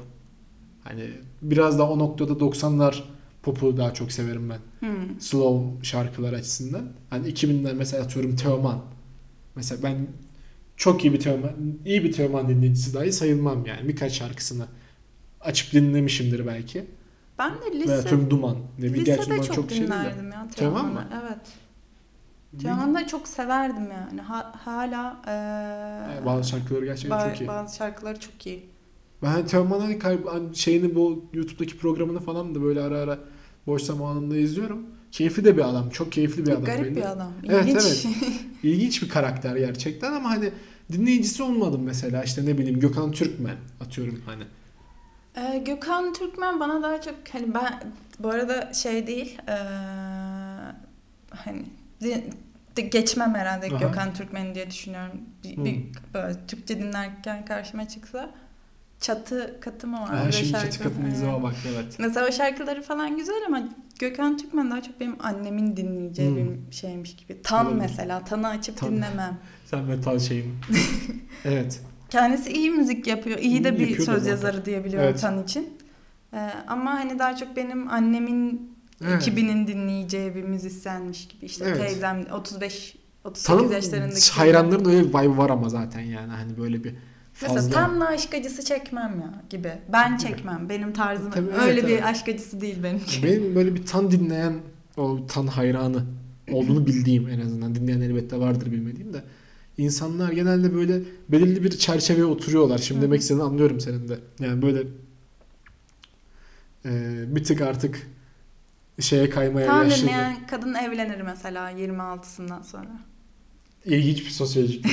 [0.84, 3.04] Hani biraz da o noktada 90'lar
[3.44, 4.60] popu daha çok severim ben.
[4.80, 5.22] Hmm.
[5.22, 6.90] Slow şarkılar açısından.
[7.10, 8.82] Hani 2000'ler mesela atıyorum Teoman.
[9.56, 10.08] Mesela ben
[10.78, 11.52] çok iyi bir Teoman,
[11.86, 13.88] iyi bir Teoman dinleyicisi dahi sayılmam yani.
[13.88, 14.66] Birkaç şarkısını
[15.42, 16.86] açıp dinlemişimdir belki.
[17.40, 18.58] Ben de Veya lise, tüm Duman.
[18.80, 21.08] Ne bir gerçi lisede Duman çok, çok şey dinlerdim ya Teoman mı?
[21.24, 21.40] Evet.
[22.62, 24.22] Teoman'ı da çok severdim yani.
[24.22, 25.34] Ha- hala eee,
[26.16, 27.48] Yani bazı şarkıları gerçekten ba- çok iyi.
[27.48, 28.66] bazı şarkıları çok iyi.
[29.24, 33.20] Ben Teoman'ın hani kay- hani şeyini bu YouTube'daki programını falan da böyle ara ara
[33.68, 34.86] boş zamanında izliyorum.
[35.12, 35.90] Keyifli de bir adam.
[35.90, 36.64] Çok keyifli bir adam.
[36.64, 36.96] Garip belli.
[36.96, 37.32] bir adam.
[37.50, 38.06] Evet, İlginç.
[38.64, 40.52] İlginç bir karakter gerçekten ama hani
[40.92, 42.24] dinleyicisi olmadım mesela.
[42.24, 44.44] İşte ne bileyim Gökhan Türkmen atıyorum hani.
[45.38, 47.80] Ee, Gökhan Türkmen bana daha çok hani ben
[48.20, 49.54] bu arada şey değil eee,
[51.30, 51.66] hani
[52.02, 52.32] di-
[52.78, 53.78] de- geçmem herhalde Aha.
[53.78, 55.22] Gökhan Türkmen diye düşünüyorum.
[55.44, 55.66] Bir, Hı.
[55.66, 55.82] bir
[56.14, 58.30] böyle Türkçe dinlerken karşıma çıksa
[59.02, 60.20] çatı katı mı var?
[60.22, 60.66] Öyle şimdi şarkı.
[60.72, 61.14] çatı katın Evet.
[61.14, 61.96] izleme bak evet.
[62.00, 63.62] Mesela o şarkıları falan güzel ama
[64.00, 66.68] Gökhan Türkmen daha çok benim annemin dinleyeceği Hmm.
[66.72, 67.42] bir şeymiş gibi.
[67.42, 67.82] Tan Olabilir.
[67.82, 68.24] mesela.
[68.26, 68.92] Tan'ı açıp Tan.
[68.92, 69.38] dinlemem.
[69.66, 70.56] Sen metal şeyin.
[71.46, 71.82] evet.
[72.10, 73.40] Kendisi iyi müzik yapıyor.
[73.40, 74.26] İyi de bir söz zaten.
[74.30, 75.22] yazarı diyebiliyorum Evet.
[75.22, 75.70] Tan için.
[76.34, 78.72] Ee, ama hani daha çok benim annemin
[79.06, 79.28] Evet.
[79.28, 81.46] 2000'in dinleyeceği bir müzisyenmiş gibi.
[81.46, 81.78] İşte Evet.
[81.88, 84.32] teyzem 35 38 Tanım yaşlarındaki.
[84.32, 86.96] hayranların öyle bir vibe var ama zaten yani hani böyle bir
[87.34, 87.56] fazla.
[87.56, 89.72] Mesela Tan'la aşk acısı çekmem ya gibi.
[89.94, 90.70] Ben çekmem.
[90.70, 93.24] Benim tarzım Tabii, öyle evet, bir aşk acısı değil benimki.
[93.24, 94.54] Benim böyle bir tan dinleyen,
[94.98, 96.04] o tan hayranı
[96.52, 97.76] olduğunu bildiğim en azından.
[97.76, 99.24] Dinleyen elbette vardır bilmediğim de.
[99.78, 102.78] İnsanlar genelde böyle belirli bir çerçeveye oturuyorlar.
[102.78, 104.20] Şimdi Hı demek istediğini anlıyorum senin de.
[104.40, 104.84] Yani böyle
[106.86, 108.08] e, bir tık artık
[109.00, 110.04] şeye kaymaya Tan yaşlı.
[110.04, 113.00] dinleyen kadın evlenir mesela 26'sından sonra.
[113.86, 114.86] İlginç bir sosyolojik.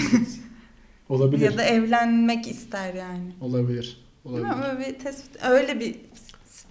[1.08, 1.44] Olabilir.
[1.44, 3.32] Ya da evlenmek ister yani.
[3.40, 4.04] Olabilir.
[4.24, 4.56] Değil Olabilir.
[4.56, 4.64] mi?
[4.64, 5.96] Öyle bir tespit, öyle bir.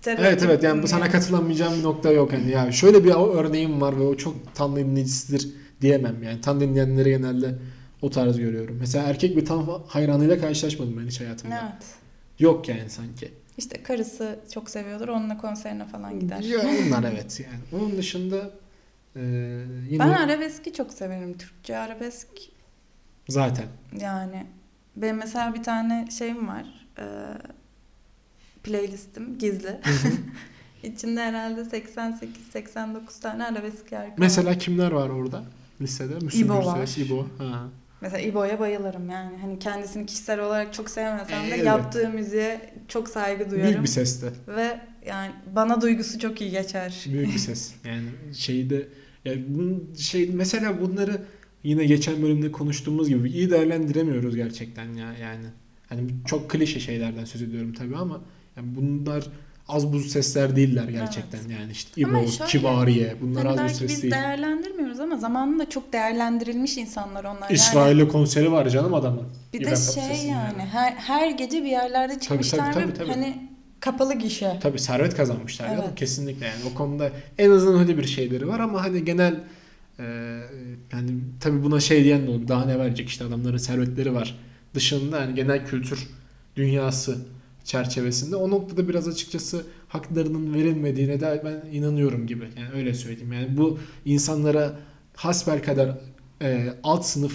[0.07, 3.99] Evet evet yani bu sana katılamayacağım bir nokta yok hani ya şöyle bir örneğim var
[3.99, 5.49] ve o çok tan dinleyicisidir
[5.81, 7.55] diyemem yani tan dinleyenleri genelde
[8.03, 8.77] o tarz görüyorum.
[8.79, 11.73] Mesela erkek bir tan hayranıyla karşılaşmadım ben hiç hayatımda.
[11.73, 11.87] Evet.
[12.39, 13.31] Yok yani sanki.
[13.57, 15.07] İşte karısı çok seviyordur.
[15.07, 16.39] Onunla konserine falan gider.
[16.39, 17.83] Ya onlar evet yani.
[17.83, 18.51] Onun dışında
[19.15, 19.21] e,
[19.89, 21.37] yine Ben arabeski çok severim.
[21.37, 22.27] Türkçe arabesk
[23.29, 23.65] zaten.
[23.99, 24.45] yani.
[24.95, 26.87] Benim mesela bir tane şeyim var.
[26.99, 27.03] Ee,
[28.63, 29.79] playlistim gizli.
[30.83, 34.15] İçinde herhalde 88-89 tane arabesk şarkı var.
[34.17, 35.43] Mesela kimler var orada
[35.81, 36.15] listede?
[36.25, 37.05] Müslüm İbo Gürses, var.
[37.05, 37.27] İbo.
[37.37, 37.63] Ha.
[38.03, 39.37] Mesela İbo'ya bayılırım yani.
[39.37, 41.65] Hani kendisini kişisel olarak çok sevmesem de Evet.
[41.65, 43.71] yaptığı müziğe çok saygı duyarım.
[43.71, 44.27] Büyük bir seste.
[44.47, 47.05] Ve yani bana duygusu çok iyi geçer.
[47.09, 47.73] Büyük bir ses.
[47.85, 48.87] Yani şeyde
[49.25, 51.21] yani bunun şey mesela bunları
[51.63, 55.45] yine geçen bölümde konuştuğumuz gibi iyi değerlendiremiyoruz gerçekten ya yani.
[55.89, 58.21] Hani çok klişe şeylerden söz ediyorum tabii ama
[58.57, 59.27] yani bunlar
[59.67, 63.89] az buz sesler değiller gerçekten yani işte İbo, şöyle, Kibariye bunlar Hani az buz ses
[63.89, 64.13] biz değil.
[64.13, 67.41] değerlendirmiyoruz ama zamanında çok değerlendirilmiş insanlar onlar.
[67.41, 69.25] Yani İsrail'e konseri var canım adamın.
[69.53, 73.09] bir de İbrahim şey Tatlıses'in yani her, her gece bir yerlerde çıkmışlar tabii, ve tabii.
[73.09, 73.49] hani
[73.79, 74.59] kapalı gişe.
[74.61, 75.77] Tabii servet kazanmışlar Evet.
[75.79, 79.39] canım kesinlikle yani o konuda en azından öyle bir şeyleri var ama hani genel
[79.99, 80.03] e,
[80.93, 84.37] yani tabii buna şey diyen de olur daha ne verecek işte adamların servetleri var
[84.73, 86.09] dışında yani genel kültür
[86.55, 87.17] dünyası
[87.63, 93.57] çerçevesinde o noktada biraz açıkçası haklarının verilmediğine de ben inanıyorum gibi yani öyle söyleyeyim yani
[93.57, 94.79] bu insanlara
[95.15, 95.97] hasbelkader
[96.41, 97.33] e, alt sınıf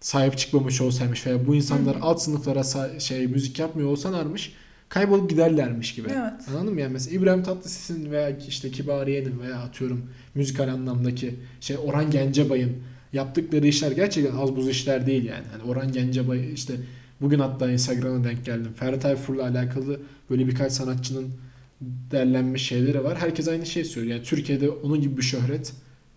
[0.00, 4.52] sahip çıkmamış olsaymış veya bu insanlar alt sınıflara sa- şey müzik yapmıyor olsalarmış
[4.88, 6.08] kaybolup giderlermiş gibi.
[6.08, 6.48] Evet.
[6.48, 6.80] Anladın mı?
[6.80, 12.72] Yani mesela İbrahim Tatlıses'in veya işte Kibariye'nin veya atıyorum müzikal anlamdaki şey Orhan Gencebay'ın
[13.12, 15.44] yaptıkları işler gerçekten az buz işler değil yani.
[15.52, 16.74] Hani Orhan Gencebay işte
[17.22, 18.72] bugün hatta Instagram'a denk geldim.
[18.76, 21.28] Ferdi Tayfur'la alakalı böyle birkaç sanatçının
[22.10, 23.18] derlenmiş şeyleri var.
[23.18, 24.16] Herkes aynı şeyi söylüyor.
[24.16, 25.72] Yani Türkiye'de onun gibi bir şöhret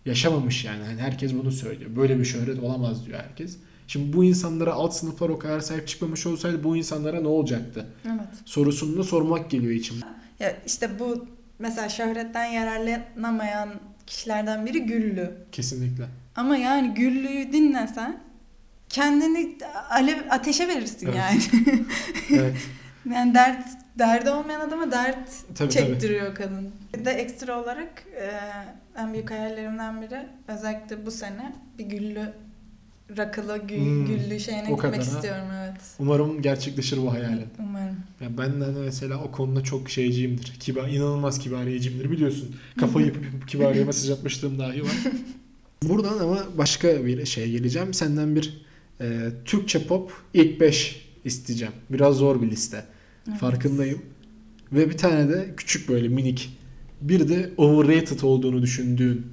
[0.05, 0.83] yaşamamış yani.
[0.83, 1.95] Hani herkes bunu söylüyor.
[1.95, 3.57] Böyle bir şöhret olamaz diyor herkes.
[3.87, 7.85] Şimdi bu insanlara alt sınıflar o kadar sahip çıkmamış olsaydı bu insanlara ne olacaktı?
[8.05, 8.27] Evet.
[8.45, 10.05] Sorusunu da sormak geliyor içimde.
[10.39, 11.25] Ya işte bu
[11.59, 13.69] mesela şöhretten yararlanamayan
[14.07, 15.31] kişilerden biri Güllü.
[15.51, 16.05] Kesinlikle.
[16.35, 18.24] Ama yani Güllü'yü dinlesen
[18.89, 19.57] kendini
[19.89, 21.17] alev ateşe verirsin Evet.
[21.17, 21.41] yani.
[22.31, 22.55] Evet.
[23.13, 23.67] yani dert
[23.99, 26.69] derdi olmayan adama dert Tabii, çektiriyor kadın.
[26.97, 28.31] Bir de ekstra olarak e,
[29.01, 32.33] en büyük hayallerimden biri özellikle bu sene bir Güllü
[33.17, 35.81] rakılı gü, Hmm, güllü şeyine gitmek kadar istiyorum evet.
[35.99, 37.47] Umarım gerçekleşir bu hayalin.
[37.59, 37.95] Umarım.
[38.21, 40.53] Ya ben de mesela o konuda çok şeyciyimdir.
[40.59, 42.55] Kibar, inanılmaz kibariyeciyimdir biliyorsun.
[42.79, 44.91] Kafayı yapıp kibariye mesaj atmışlığım dahi var.
[45.83, 47.93] Buradan ama başka bir şeye geleceğim.
[47.93, 48.64] Senden bir
[49.01, 51.73] e, Türkçe pop ilk 5 isteyeceğim.
[51.89, 52.85] Biraz zor bir liste.
[53.29, 53.39] Evet.
[53.39, 54.01] Farkındayım.
[54.71, 56.57] Ve bir tane de küçük böyle minik
[57.01, 59.25] bir de overrated olduğunu düşündüğün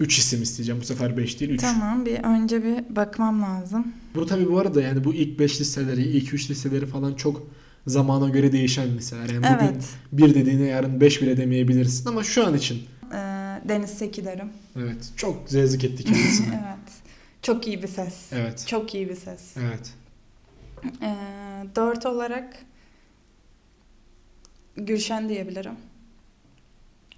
[0.00, 0.80] 3 isim isteyeceğim.
[0.80, 1.60] Bu sefer 5 değil 3.
[1.60, 3.86] Tamam bir önce bir bakmam lazım.
[4.14, 7.46] Bu tabii bu arada yani bu ilk 5 listeleri, ilk 3 listeleri falan çok
[7.86, 9.28] zamana göre değişen listeler.
[9.28, 9.88] Yani bugün Evet.
[10.12, 12.82] bir dediğine yarın 5 bile demeyebilirsin ama şu an için
[13.12, 13.16] Ee,
[13.68, 14.48] Deniz Seki derim.
[14.76, 16.46] evet çok zevzlik etti kendisini.
[16.54, 16.92] Evet.
[17.46, 18.32] Çok iyi bir ses.
[18.32, 18.64] evet.
[18.66, 19.56] Çok iyi bir ses.
[19.56, 19.94] Evet.
[21.02, 21.14] Ee,
[21.76, 22.56] dört olarak
[24.76, 25.72] Gülşen diyebilirim.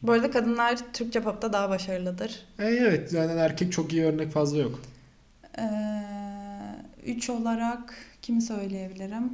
[0.02, 2.44] Bu arada kadınlar Türkçe popta daha başarılıdır.
[2.58, 4.80] E, evet zaten erkek çok iyi örnek fazla yok.
[5.58, 5.64] Ee,
[7.06, 9.32] üç olarak kimi söyleyebilirim?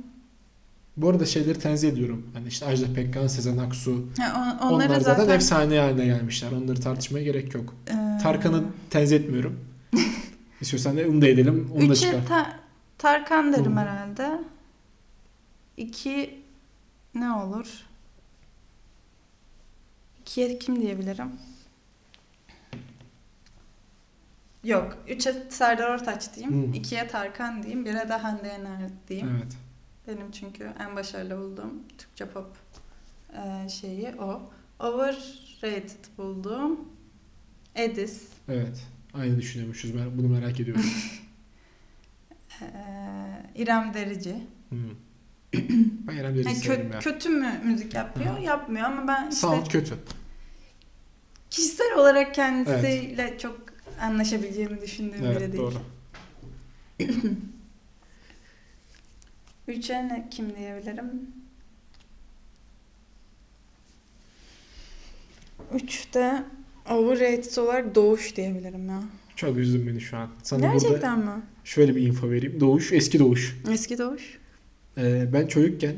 [0.97, 2.31] Bu arada şeyleri tenzih ediyorum.
[2.35, 4.07] Hani işte Ajda Pekkan, Sezen Aksu.
[4.19, 6.53] Ha, on- Onlar zaten, zaten, efsane haline gelmişler.
[6.53, 7.75] Onları tartışmaya gerek yok.
[7.89, 9.61] Ee, Tarkan'ı tenzih etmiyorum.
[10.65, 11.71] İstiyorsan da onu da edelim.
[11.75, 12.27] Onu da Üçe çıkar.
[12.27, 12.61] Ta-
[12.99, 13.81] Tarkan derim Hı.
[13.81, 14.41] herhalde.
[15.77, 16.43] İki
[17.15, 17.87] ne olur?
[20.21, 21.33] İkiye kim diyebilirim?
[24.65, 24.99] Yok.
[25.09, 26.73] Üçe Serdar Ortaç diyeyim.
[26.73, 26.77] Hı.
[26.77, 27.85] İkiye Tarkan diyeyim.
[27.85, 29.37] Bire de Hande Yener diyeyim.
[29.37, 29.53] Evet.
[30.09, 32.47] Benim çünkü en başarılı bulduğum Türkçe pop
[33.33, 34.43] e, şeyi o.
[34.81, 36.81] Overrated bulduğum
[37.75, 38.29] Edis.
[38.49, 38.87] Evet.
[39.15, 39.97] Aynı düşünüyormuşuz.
[39.97, 40.85] Ben bunu merak ediyorum.
[42.63, 42.67] e,
[43.55, 44.37] İrem Derici.
[44.69, 44.79] Hmm.
[46.07, 46.99] ben İrem Derici'yi Yani severim kö- ya.
[46.99, 48.39] kötü mü müzik yapıyor?
[48.39, 48.43] Hı.
[48.43, 49.95] Yapmıyor ama ben işte Sound kötü.
[51.51, 53.61] kişisel olarak kendisiyle çok
[54.01, 55.63] anlaşabileceğimi düşündüğüm biri Evet değil.
[55.63, 55.75] doğru.
[59.69, 61.23] Üçe ne kim diyebilirim?
[65.75, 66.45] Üçte
[66.91, 69.03] overrated olarak Doğuş diyebilirim ya.
[69.37, 70.29] Çok üzdün beni şu an.
[70.43, 71.31] Sana Gerçekten mi?
[71.65, 72.61] şöyle bir info vereyim.
[72.61, 73.61] Doğuş, eski Doğuş.
[73.73, 74.39] Eski Doğuş.
[74.99, 75.95] Ee, ben çocukken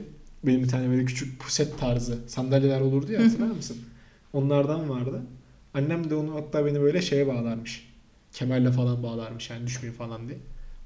[0.47, 3.77] benim bir tane böyle küçük puset tarzı sandalyeler olurdu ya hatırlar mısın?
[4.33, 5.23] Onlardan vardı.
[5.75, 7.93] Annem de onu hatta beni böyle şeye bağlarmış.
[8.33, 10.39] Kemerle falan bağlarmış yani düşmeyin falan diye.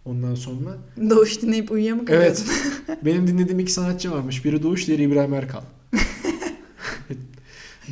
[0.05, 0.77] Ondan sonra
[1.11, 2.45] Doğuş dinleyip uyuya mı Evet.
[3.05, 4.45] benim dinlediğim iki sanatçı varmış.
[4.45, 5.63] Biri Doğuş, diğeri İbrahim Erkal.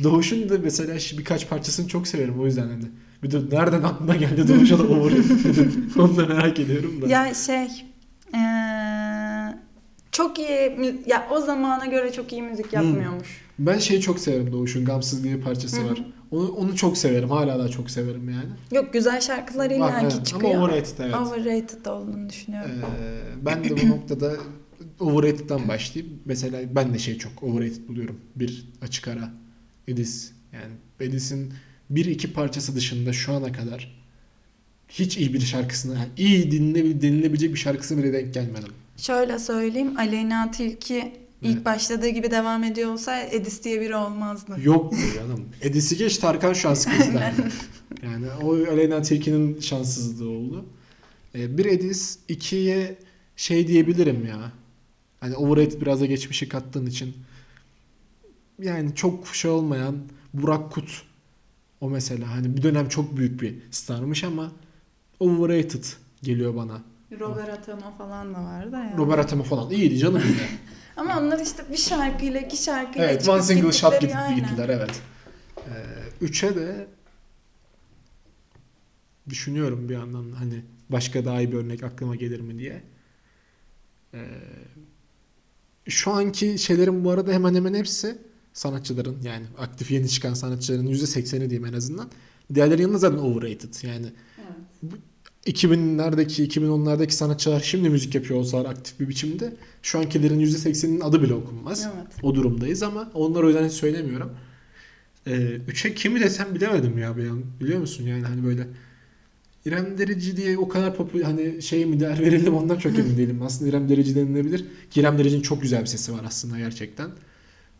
[0.03, 2.85] Doğuş'un da mesela birkaç parçasını çok severim o yüzden hani.
[3.23, 5.71] Bir de nereden aklıma geldi Doğuş'a da overrated.
[5.99, 7.07] Onu da merak ediyorum da.
[7.07, 7.67] ya şey
[8.33, 9.57] eee,
[10.11, 13.41] çok iyi ya o zamana göre çok iyi müzik yapmıyormuş.
[13.59, 15.89] Ben şeyi çok severim Doğuş'un Gamsız diye parçası Hı hı.
[15.89, 16.05] var.
[16.31, 17.29] Onu, onu çok severim.
[17.29, 18.49] Hala da çok severim yani.
[18.71, 20.25] Yok güzel şarkıları Var, illa ki evet.
[20.25, 20.53] çıkıyor.
[20.55, 21.15] Ama overrated evet.
[21.15, 22.71] Overrated olduğunu düşünüyorum.
[23.01, 24.31] Ee, ben de bu noktada
[24.99, 26.19] overrated'dan başlayayım.
[26.25, 28.19] Mesela ben de şey çok overrated buluyorum.
[28.35, 29.29] Bir açık ara.
[29.89, 30.31] Edis.
[30.53, 31.53] Yani Edis'in
[31.89, 33.99] bir iki parçası dışında şu ana kadar
[34.89, 38.69] hiç iyi bir şarkısına, yani iyi dinle, denilebilecek bir şarkısı bile denk gelmedim.
[38.97, 39.97] Şöyle söyleyeyim.
[39.97, 41.65] Aleyna Tilki ilk Evet.
[41.65, 44.57] başladığı gibi devam ediyor olsa Edis diye biri olmazdı.
[44.63, 45.45] Yok canım.
[45.61, 47.33] Edis'i geç Tarkan şu an sıkıntıda.
[48.03, 50.65] yani o Aleyna Tilki'nin şanssızlığı oldu.
[51.35, 52.95] Ee, bir Edis, ikiye
[53.35, 54.51] şey diyebilirim ya.
[55.19, 57.13] Hani overrated biraz da geçmişi kattığın için.
[58.59, 59.95] Yani çok şey olmayan
[60.33, 61.03] Burak Kut.
[61.81, 64.51] O mesela hani bir dönem çok büyük bir starmış ama
[65.19, 65.83] overrated
[66.23, 66.81] geliyor bana.
[67.19, 68.97] Robert Atama falan da vardı ya.
[68.97, 70.23] Robert Atama falan iyiydi canım.
[70.97, 74.35] Ama onlar işte bir şarkıyla iki şarkıyla evet one single shot gidip aynen.
[74.35, 75.01] gittiler evet.
[75.57, 75.71] Ee,
[76.21, 76.87] üçe de
[79.29, 82.83] düşünüyorum bir yandan hani başka daha iyi bir örnek aklıma gelir mi diye.
[84.13, 84.27] Ee,
[85.87, 88.17] şu anki şeylerin bu arada hemen hemen hepsi
[88.53, 92.09] sanatçıların yani aktif yeni çıkan sanatçıların %80'i diyeyim en azından.
[92.53, 93.73] Diğerlerinin yanında zaten overrated.
[93.83, 94.05] Yani
[94.37, 94.99] Evet.
[95.45, 101.33] 2000'lerdeki, 2010'lardaki sanatçılar şimdi müzik yapıyor olsalar aktif bir biçimde şu ankilerin %80'inin adı bile
[101.33, 101.87] okunmaz.
[101.95, 102.07] Evet.
[102.23, 104.31] O durumdayız ama onları o yüzden hiç söylemiyorum.
[105.27, 107.43] Ee, üçe kimi desem bilemedim ya bir an.
[107.59, 108.67] Biliyor musun yani hani böyle
[109.65, 113.41] İrem Derici diye o kadar popüler hani şey mi değer verildim ondan çok emin değilim.
[113.41, 114.65] Aslında İrem Derici denilebilir.
[114.91, 117.09] Ki İrem Derici'nin çok güzel bir sesi var aslında gerçekten.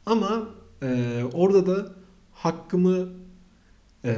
[0.09, 0.49] Ama
[0.83, 1.91] e, orada da
[2.31, 3.09] hakkımı
[4.05, 4.17] e,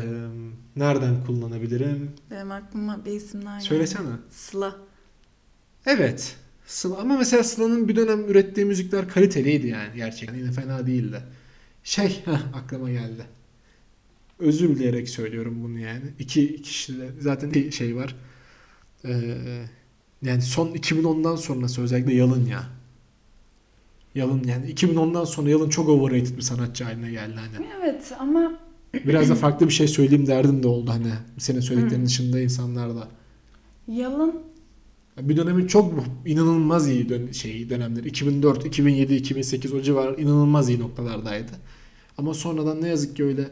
[0.75, 2.11] nereden kullanabilirim?
[2.31, 3.67] Benim aklıma bir isim daha geldi.
[3.67, 4.07] Söylesene.
[4.29, 4.75] Sıla.
[5.85, 6.35] Evet.
[6.65, 10.37] Sıla ama mesela Sıla'nın bir dönem ürettiği müzikler kaliteliydi yani gerçekten.
[10.37, 11.23] Yine fena değildi.
[11.83, 13.25] Şey heh, aklıma geldi.
[14.39, 16.03] Özür dileyerek söylüyorum bunu yani.
[16.19, 18.15] İki kişide zaten bir şey var.
[19.05, 19.37] Ee,
[20.21, 22.80] yani son 2010'dan sonrası özellikle Yalın ya.
[24.15, 27.65] Yalın yani 2010'dan sonra Yalın çok overrated bir sanatçı haline geldi hani.
[27.81, 28.59] Evet ama
[28.93, 31.13] Biraz da farklı bir şey söyleyeyim derdim de oldu hani.
[31.37, 33.07] Senin söylediklerinin dışında insanlar da.
[33.87, 34.35] Yalın
[35.19, 35.93] Bir dönemin çok
[36.25, 38.07] inanılmaz iyi dön şey dönemleri.
[38.07, 41.51] 2004, 2007, 2008 o civar inanılmaz iyi noktalardaydı.
[42.17, 43.49] Ama sonradan ne yazık ki öyle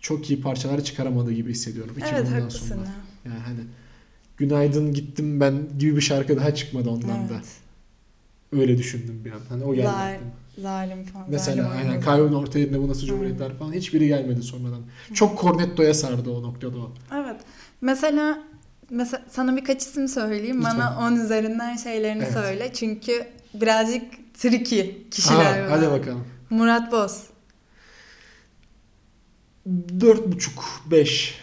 [0.00, 1.96] çok iyi parçalar çıkaramadı gibi hissediyorum.
[1.98, 2.80] Evet 2010'dan haklısın sonra.
[2.80, 2.92] ya.
[3.24, 3.60] Yani hani
[4.36, 7.42] Günaydın gittim ben gibi bir şarkı daha çıkmadı ondan da.
[8.52, 9.40] Öyle düşündüm bir an.
[9.48, 9.88] Hani o geldi.
[9.88, 10.30] Aklıma.
[10.58, 11.26] Zalim falan.
[11.30, 12.00] Mesela zalim aynen.
[12.00, 14.82] Kalbin orta yerinde bu nasıl cumhuriyetler falan hiçbiri gelmedi sonradan.
[15.14, 16.92] Çok Cornetto'ya sardı o noktada o.
[17.14, 17.36] Evet.
[17.80, 18.38] Mesela
[18.90, 20.56] mesela sana birkaç isim söyleyeyim.
[20.58, 20.78] Lütfen.
[20.78, 22.32] Bana 10 üzerinden şeylerini Evet.
[22.32, 22.70] söyle.
[22.72, 24.02] Çünkü birazcık
[24.38, 25.68] tricky Ha, kişiler.
[25.68, 26.00] hadi bunlar.
[26.00, 26.24] bakalım.
[26.50, 27.22] Murat Boz.
[30.00, 31.34] Dört buçuk, beş.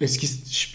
[0.00, 0.26] Eski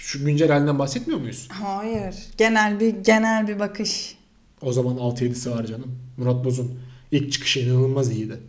[0.01, 1.47] şu güncel halinden bahsetmiyor muyuz?
[1.51, 2.15] Hayır.
[2.38, 4.17] Genel bir genel bir bakış.
[4.65, 5.99] O zaman 6-7'si var canım.
[6.17, 6.80] Murat Boz'un
[7.12, 8.39] ilk çıkışı inanılmaz iyiydi.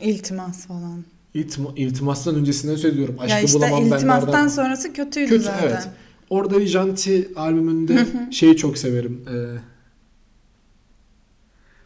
[0.00, 1.04] İltimas falan.
[1.34, 3.16] İltima, iltimastan öncesinden söylüyorum.
[3.18, 4.48] Aşkı ya işte bulamam iltimastan benlerden.
[4.48, 5.68] sonrası kötüydü Kötü zaten.
[5.68, 5.88] evet.
[6.30, 9.24] Orada bir Janti albümünde şeyi çok severim.
[9.28, 9.58] Ee,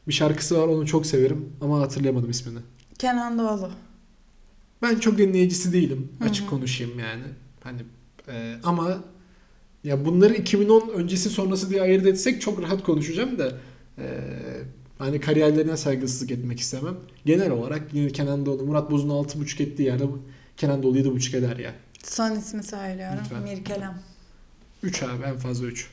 [0.09, 2.59] bir şarkısı var onu çok severim ama hatırlayamadım ismini.
[2.99, 3.71] Kenan Doğulu.
[4.83, 6.09] Ben çok dinleyicisi değilim.
[6.29, 7.23] Açık konuşayım yani.
[7.63, 7.83] Hani
[8.29, 8.99] e, ama
[9.85, 13.53] ya bunları 2010 öncesi sonrası diye ayırt etsek çok rahat konuşacağım da
[13.99, 14.05] e,
[14.99, 16.97] hani kariyerlerine saygısızlık etmek istemem.
[17.27, 20.05] Genel olarak yine Kenan Doğulu, Murat Boz'un 6.5 ettiği yerde
[20.57, 21.75] Kenan Doğulu 7.5 eder ya.
[22.05, 23.19] Son ismi söylüyorum.
[23.25, 23.43] Lütfen.
[23.43, 23.95] Mirkelam.
[24.83, 25.91] 3 abi en fazla 3.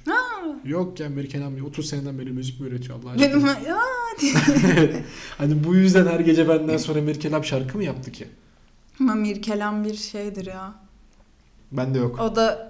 [0.65, 1.09] Yok ya
[1.43, 3.33] abi 30 seneden beri müzik mi üretiyor Allah aşkına?
[3.33, 3.47] Benim
[5.37, 8.27] hani bu yüzden her gece benden sonra Mirkelab şarkı mı yaptı ki?
[8.99, 10.73] ama Mirkelam bir şeydir ya.
[11.71, 12.19] Bende yok.
[12.19, 12.68] O da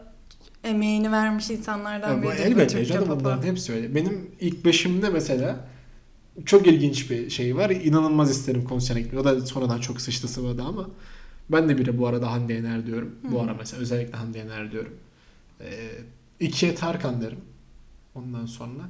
[0.63, 2.31] emeğini vermiş insanlardan biri.
[2.31, 3.95] elbette canım bunların hepsi öyle.
[3.95, 5.67] Benim ilk beşimde mesela
[6.45, 7.69] çok ilginç bir şey var.
[7.69, 9.21] İnanılmaz isterim konserine gitmeyi.
[9.21, 10.89] O da sonradan çok sıçtı sıvadı ama
[11.49, 13.15] ben de biri bu arada Hande Yener diyorum.
[13.23, 13.43] Bu Hı.
[13.43, 14.93] ara mesela özellikle Hande Yener diyorum.
[15.61, 15.89] Ee,
[16.39, 17.39] ikiye Tarkan derim.
[18.15, 18.89] Ondan sonra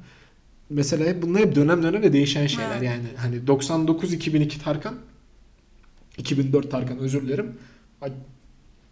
[0.70, 2.72] mesela hep bunlar hep dönem dönem de değişen şeyler.
[2.72, 2.84] Evet.
[2.84, 4.96] Yani hani 99-2002 Tarkan
[6.18, 7.56] 2004 Tarkan özür dilerim.
[8.02, 8.12] Ay,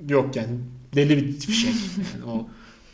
[0.10, 0.58] Yok yani
[0.96, 1.74] deli bir fişek.
[2.14, 2.48] Yani o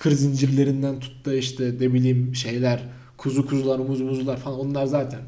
[0.04, 2.84] kır zincirlerinden tut da işte ne bileyim şeyler
[3.18, 5.20] kuzu kuzular muz muzlar falan onlar zaten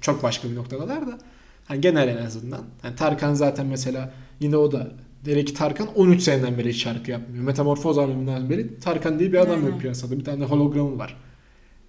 [0.00, 1.18] çok başka bir noktadalar da
[1.64, 2.64] hani genel en azından.
[2.84, 4.90] Yani Tarkan zaten mesela yine o da
[5.24, 7.44] Deli ki Tarkan 13 seneden beri hiç şarkı yapmıyor.
[7.44, 10.18] Metamorfoz albümünden beri Tarkan diye bir adam yok piyasada.
[10.18, 11.16] Bir tane hologramı var.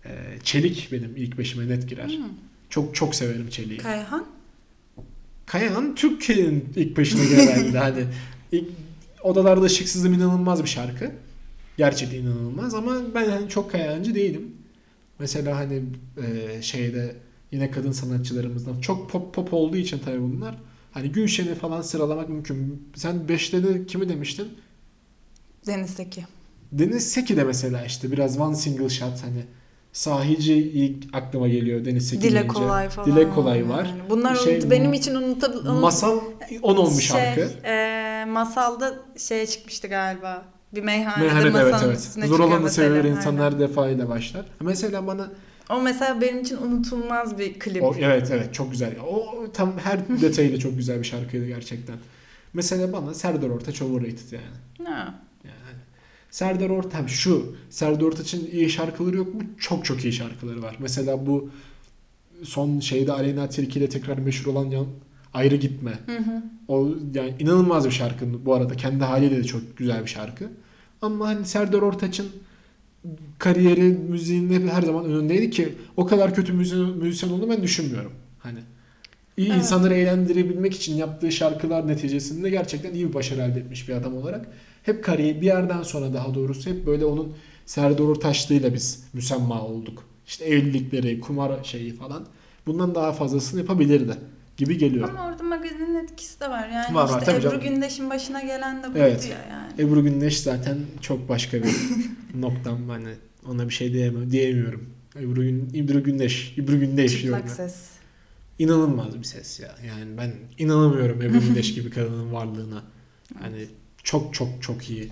[0.06, 0.10] Ee,
[0.43, 2.10] Çelik benim ilk beşime net girer.
[2.10, 2.24] Hı.
[2.69, 3.84] Çok çok severim Çelik'i.
[3.84, 4.26] Kayhan.
[5.45, 8.04] Kayahan Türkiye'nin ilk başına gelen hani
[8.52, 8.67] ilk,
[9.24, 11.12] Odalarda Işıksızım inanılmaz bir şarkı.
[11.79, 14.55] Gerçekten inanılmaz ama ben hani çok Kayahancı değilim.
[15.19, 15.83] Mesela hani
[16.17, 17.15] e, şeyde
[17.51, 20.55] yine kadın sanatçılarımızdan çok pop pop olduğu için tabii bunlar.
[20.91, 22.89] Hani Gülşen'i falan sıralamak mümkün.
[22.95, 24.47] Sen 5'te de kimi demiştin?
[25.67, 26.25] Deniz Seki.
[26.71, 29.43] Deniz Seki de mesela işte biraz one single shot hani
[29.93, 32.47] sahici ilk aklıma geliyor Deniz Seki Dile deyince.
[32.47, 33.11] kolay falan.
[33.11, 33.85] Dile kolay var.
[33.85, 35.69] Yani bunlar Şey, benim için unutabilir.
[35.69, 36.19] Masal
[36.61, 37.41] 10 olmuş şey, şarkı.
[37.67, 40.59] e, masalda şeye çıkmıştı galiba.
[40.75, 41.99] Bir meyhanede Meyhanede evet masanın evet.
[41.99, 43.05] üstüne Zor olanı Aynen.
[43.05, 44.45] insanlar defa ile başlar.
[44.60, 45.32] Mesela bana
[45.69, 47.84] O mesela benim için unutulmaz bir klip.
[47.84, 48.95] o, evet evet çok güzel.
[48.99, 51.95] O tam her detayıyla çok güzel bir şarkıydı gerçekten.
[52.53, 54.88] Mesela bana Serdar Ortaç overrated yani.
[54.89, 55.15] Ha.
[55.43, 55.79] Yani
[56.29, 59.41] Serdar Ortaç şu Serdar Ortaç'ın iyi şarkıları yok mu?
[59.60, 60.75] Çok çok iyi şarkıları var.
[60.79, 61.49] Mesela bu
[62.43, 64.88] son şeyde Aleyna Tilki ile tekrar meşhur olan yan
[65.33, 65.99] Ayrı Gitme.
[66.05, 66.43] Hı hı.
[66.67, 68.75] O yani inanılmaz bir şarkı bu arada.
[68.75, 70.49] Kendi haliyle de çok güzel bir şarkı.
[71.01, 72.27] Ama hani Serdar Ortaç'ın
[73.37, 78.11] kariyeri, müziğin hep her zaman önündeydi ki o kadar kötü müzisyen, müzisyen olduğunu ben düşünmüyorum.
[78.39, 78.59] Hani
[79.37, 79.57] iyi Evet.
[79.57, 84.47] insanları eğlendirebilmek için yaptığı şarkılar neticesinde gerçekten iyi bir başarı elde etmiş bir adam olarak.
[84.83, 87.33] Hep kariyer bir yerden sonra daha doğrusu hep böyle onun
[87.65, 90.03] Serdar Ortaçlığıyla biz müsemma olduk.
[90.27, 92.25] İşte evlilikleri, kumar şeyi falan.
[92.67, 94.17] Bundan daha fazlasını yapabilirdi
[94.60, 95.10] gibi geliyor.
[95.10, 96.69] Ama orada magazinin etkisi de var.
[96.69, 97.60] Yani Var, işte Ebru canım.
[97.62, 99.30] Gündeş'in başına gelen de buydu Evet.
[99.32, 99.82] ya yani.
[99.82, 101.76] Ebru Gündeş zaten çok başka bir
[102.36, 103.10] noktam hani
[103.48, 104.89] ona bir şey diyemem diyemiyorum.
[105.19, 107.22] Ebru, Gün, Ebru Gündeş, Ebru Gündeş.
[107.22, 107.76] Çıplak ses.
[108.60, 109.76] İnanılmaz bir ses ya.
[109.88, 112.84] Yani ben inanamıyorum Ebru Gündeş gibi kadının varlığına.
[113.39, 113.68] Hani
[114.03, 115.10] çok çok çok iyi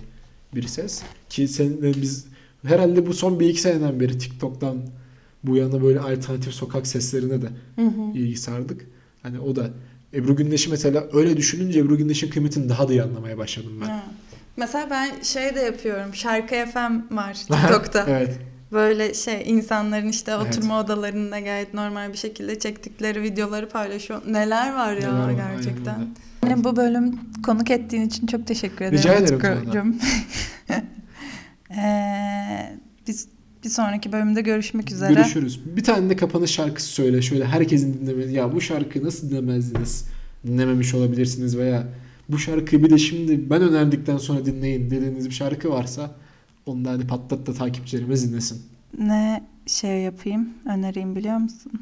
[0.54, 1.02] bir ses.
[1.28, 2.26] Ki seninle biz
[2.66, 4.78] herhalde bu son bir iki seneden beri TikTok'tan
[5.44, 7.46] bu yana böyle alternatif sokak seslerine de
[7.76, 8.18] Hı hı.
[8.18, 8.86] ilgi sardık.
[9.28, 9.70] Hani o da
[10.14, 13.86] Ebru Gündeş'i mesela öyle düşününce Ebru Gündeş'in kıymetini daha da iyi anlamaya başladım ben.
[13.86, 14.02] Ha.
[14.56, 16.14] Mesela ben şey de yapıyorum.
[16.14, 18.04] Şarkı FM var TikTok'ta.
[18.08, 18.38] evet.
[18.72, 20.46] Böyle şey insanların işte Evet.
[20.46, 24.22] oturma odalarında gayet normal bir şekilde çektikleri videoları paylaşıyor.
[24.28, 26.08] Neler var ya Neler var, gerçekten.
[26.44, 28.98] Yine bu bölüm konuk ettiğin için çok teşekkür ederim.
[28.98, 29.98] Rica ederim.
[31.70, 32.76] Ee,
[33.06, 33.28] biz
[33.64, 35.14] bir sonraki bölümde görüşmek üzere.
[35.14, 35.76] Görüşürüz.
[35.76, 37.22] Bir tane de kapanış şarkısı söyle.
[37.22, 38.34] Şöyle herkesin dinlemesi.
[38.34, 40.04] Ya bu şarkıyı nasıl dinlemezdiniz?
[40.46, 41.86] Dinlememiş olabilirsiniz veya
[42.28, 46.14] bu şarkıyı bir de şimdi ben önerdikten sonra dinleyin dediğiniz bir şarkı varsa
[46.66, 48.62] onu da hadi patlat da takipçilerimiz dinlesin.
[48.98, 51.72] Ne şey yapayım, önereyim biliyor musun?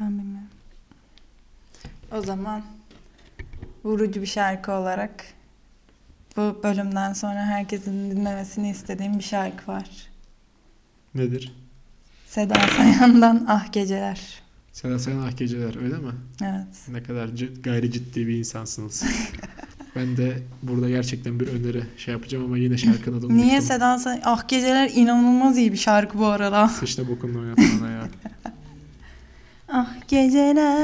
[0.00, 0.48] Ben bilmiyorum.
[2.12, 2.62] O zaman
[3.84, 5.24] vurucu bir şarkı olarak
[6.36, 9.86] bu bölümden sonra herkesin dinlemesini istediğim bir şarkı var.
[11.14, 11.52] Nedir?
[12.26, 14.20] Seda Sayan'dan Ah Geceler.
[14.72, 16.12] Seda Sayan Ah Geceler öyle mi?
[16.42, 16.88] Evet.
[16.88, 17.28] Ne kadar
[17.62, 19.04] gayri ciddi bir insansınız.
[19.96, 23.60] ben de burada gerçekten bir öneri şey yapacağım ama yine şarkının adını Niye.
[23.60, 24.20] Seda Sayan?
[24.24, 26.68] Ah Geceler inanılmaz iyi bir şarkı bu arada.
[26.68, 28.08] Sıçta bokunla oynatmana ya.
[29.68, 30.74] Ah Geceler